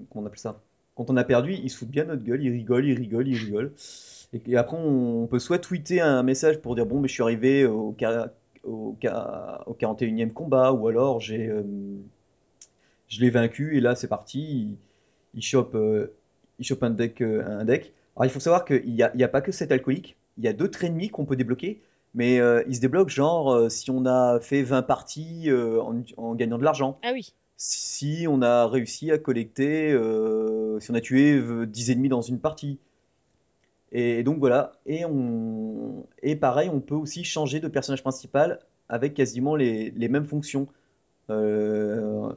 [0.09, 0.61] comment on appelle ça?
[0.95, 3.27] Quand on a perdu, il se fout bien de notre gueule, il rigole, il rigole,
[3.27, 3.73] il rigole.
[4.31, 7.23] Et, et après, on, peut soit tweeter un message pour dire, bon, mais je suis
[7.23, 7.93] arrivé au,
[8.63, 11.61] au, au 41e combat, ou alors j'ai, euh,
[13.09, 14.39] je l'ai vaincu et là c'est parti.
[14.39, 14.77] Il,
[15.33, 16.13] il chope, euh,
[16.57, 17.91] il chope un deck, un deck.
[18.15, 20.53] Alors il faut savoir qu'il n'y a, a pas que cet alcoolique, il y a
[20.53, 21.81] d'autres ennemis qu'on peut débloquer,
[22.15, 26.01] mais euh, ils se débloquent genre euh, si on a fait 20 parties euh, en,
[26.17, 26.97] en gagnant de l'argent.
[27.03, 27.33] Ah oui.
[27.57, 29.91] Si on a réussi à collecter,
[30.79, 32.79] si on a tué euh, 10 ennemis dans une partie.
[33.91, 34.71] Et, et donc voilà.
[34.87, 40.07] Et, on, et pareil, on peut aussi changer de personnage principal avec quasiment les, les
[40.07, 40.67] mêmes fonctions.
[41.29, 42.31] Euh,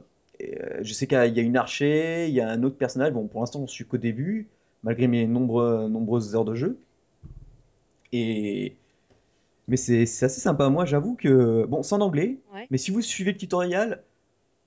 [0.81, 3.13] je sais qu'il y a une archer, il y a un autre personnage.
[3.13, 4.47] Bon, pour l'instant, on suis qu'au début,
[4.83, 6.77] malgré mes nombreux, nombreuses heures de jeu.
[8.15, 8.75] Et,
[9.67, 10.69] mais c'est assez sympa.
[10.69, 12.67] Moi, j'avoue que, bon, c'est en anglais, Ouais.
[12.69, 14.03] mais si vous suivez le tutoriel,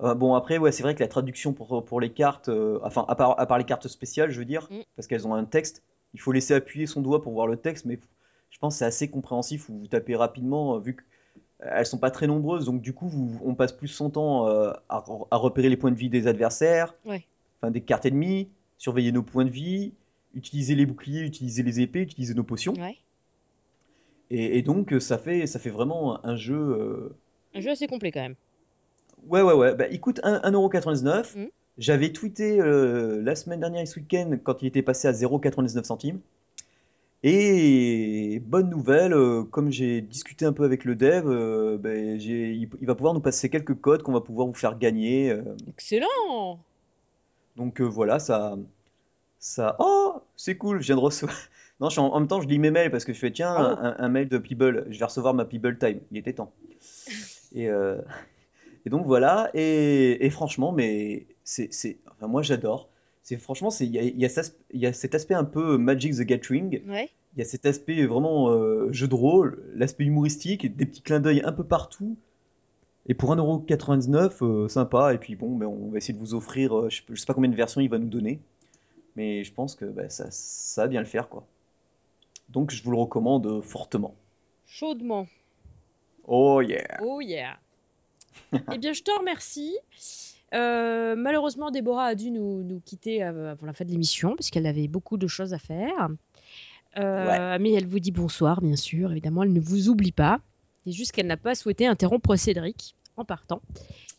[0.02, 3.04] euh, bon, après, ouais, c'est vrai que la traduction pour, pour les cartes, euh, enfin,
[3.08, 4.76] à part, à part les cartes spéciales, je veux dire, Mm.
[4.96, 5.82] parce qu'elles ont un texte,
[6.14, 7.98] il faut laisser appuyer son doigt pour voir le texte, mais
[8.50, 9.68] je pense que c'est assez compréhensif.
[9.68, 10.96] Vous, vous tapez rapidement, euh, vu
[11.60, 14.72] qu'elles sont pas très nombreuses, donc du coup, vous- on passe plus son temps euh,
[14.88, 17.24] à, à repérer les points de vie des adversaires, Ouais.
[17.60, 19.92] enfin, des cartes ennemies, surveiller nos points de vie,
[20.34, 22.74] utiliser les boucliers, utiliser les épées, utiliser nos potions.
[22.74, 22.96] Ouais.
[24.30, 26.54] Et, et donc, ça fait, ça fait vraiment un jeu.
[26.56, 27.14] euh,
[27.54, 28.34] Un jeu assez complet quand même.
[29.28, 29.74] Ouais, ouais, ouais.
[29.74, 31.36] Bah, il coûte 1- 1,99€.
[31.36, 31.48] Mhm.
[31.78, 35.84] J'avais tweeté euh, la semaine dernière et ce week-end quand il était passé à 0,99
[35.84, 36.20] centimes.
[37.24, 41.26] Et bonne nouvelle, euh, comme j'ai discuté un peu avec le dev,
[42.18, 45.36] j'ai- il, il va pouvoir nous passer quelques codes qu'on va pouvoir vous faire gagner.
[45.68, 46.60] Excellent.
[47.56, 48.56] donc voilà, ça,
[49.40, 49.74] ça.
[49.80, 51.36] Oh, c'est cool, je viens de recevoir.
[51.80, 53.30] Non, je suis en, en même temps, je lis mes mails parce que je fais
[53.30, 53.76] tiens, Bravo.
[53.80, 56.00] un, un mail de Peeble, je vais recevoir ma Peeble Time.
[56.10, 56.52] Il était temps.
[57.54, 57.98] Et, euh,
[58.84, 61.70] et donc voilà, et, et franchement, mais c'est,
[62.10, 62.88] enfin, moi j'adore.
[63.22, 65.34] C'est franchement, il y a, il y a cet aspe- il y a cet aspect
[65.34, 66.80] un peu Magic the Gathering.
[66.88, 67.10] Ouais.
[67.36, 71.20] Il y a cet aspect vraiment euh, jeu de rôle, l'aspect humoristique, des petits clins
[71.20, 72.16] d'œil un peu partout.
[73.06, 75.14] Et pour 1,99€, euh, sympa.
[75.14, 77.26] Et puis bon, ben, on va essayer de vous offrir, euh, je sais, je sais
[77.26, 78.40] pas combien de versions il va nous donner.
[79.16, 81.46] Mais je pense que ben, ça, ça va bien le faire, quoi.
[82.48, 84.14] Donc je vous le recommande fortement.
[84.66, 85.26] Chaudement.
[86.26, 86.98] Oh yeah!
[87.02, 87.56] Oh yeah.
[88.72, 89.76] eh bien, je te remercie.
[90.54, 94.50] Euh, malheureusement, Déborah a dû nous, nous quitter av- avant la fin de l'émission parce
[94.50, 96.08] qu'elle avait beaucoup de choses à faire.
[96.96, 99.10] Euh, Mais elle vous dit bonsoir, bien sûr.
[99.10, 100.40] Évidemment, elle ne vous oublie pas.
[100.86, 103.60] C'est juste qu'elle n'a pas souhaité interrompre Cédric en partant.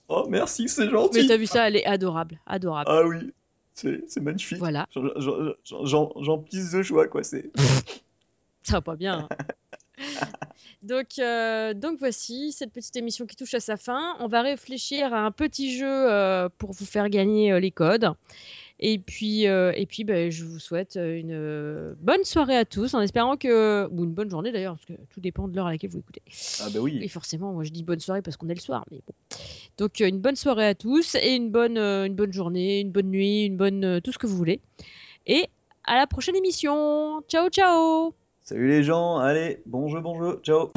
[0.07, 1.27] Oh merci, c'est Mais gentil!
[1.27, 2.89] t'as vu ça, elle est adorable, adorable.
[2.91, 3.31] Ah oui,
[3.73, 4.57] c'est magnifique.
[4.59, 7.23] Voilà, j'en pisse de joie, quoi.
[7.23, 7.51] C'est...
[8.69, 9.27] ça va pas bien.
[9.31, 9.37] hein.
[10.83, 14.15] donc, euh, donc voici cette petite émission qui touche à sa fin.
[14.19, 18.11] On va réfléchir à un petit jeu euh, pour vous faire gagner euh, les codes.
[18.81, 23.35] Et puis, et puis ben, je vous souhaite une bonne soirée à tous, en espérant
[23.35, 23.89] que.
[23.91, 26.21] Ou une bonne journée d'ailleurs, parce que tout dépend de l'heure à laquelle vous écoutez.
[26.61, 26.97] Ah bah oui.
[27.01, 29.13] Et forcément, moi je dis bonne soirée parce qu'on est le soir, mais bon.
[29.77, 33.43] Donc, une bonne soirée à tous et une bonne, une bonne journée, une bonne nuit,
[33.43, 33.99] une bonne.
[34.01, 34.61] tout ce que vous voulez.
[35.27, 35.49] Et
[35.83, 37.21] à la prochaine émission.
[37.27, 38.28] Ciao, ciao!
[38.49, 40.71] Salut les gens, allez, bon jeu, bon jeu, ciao!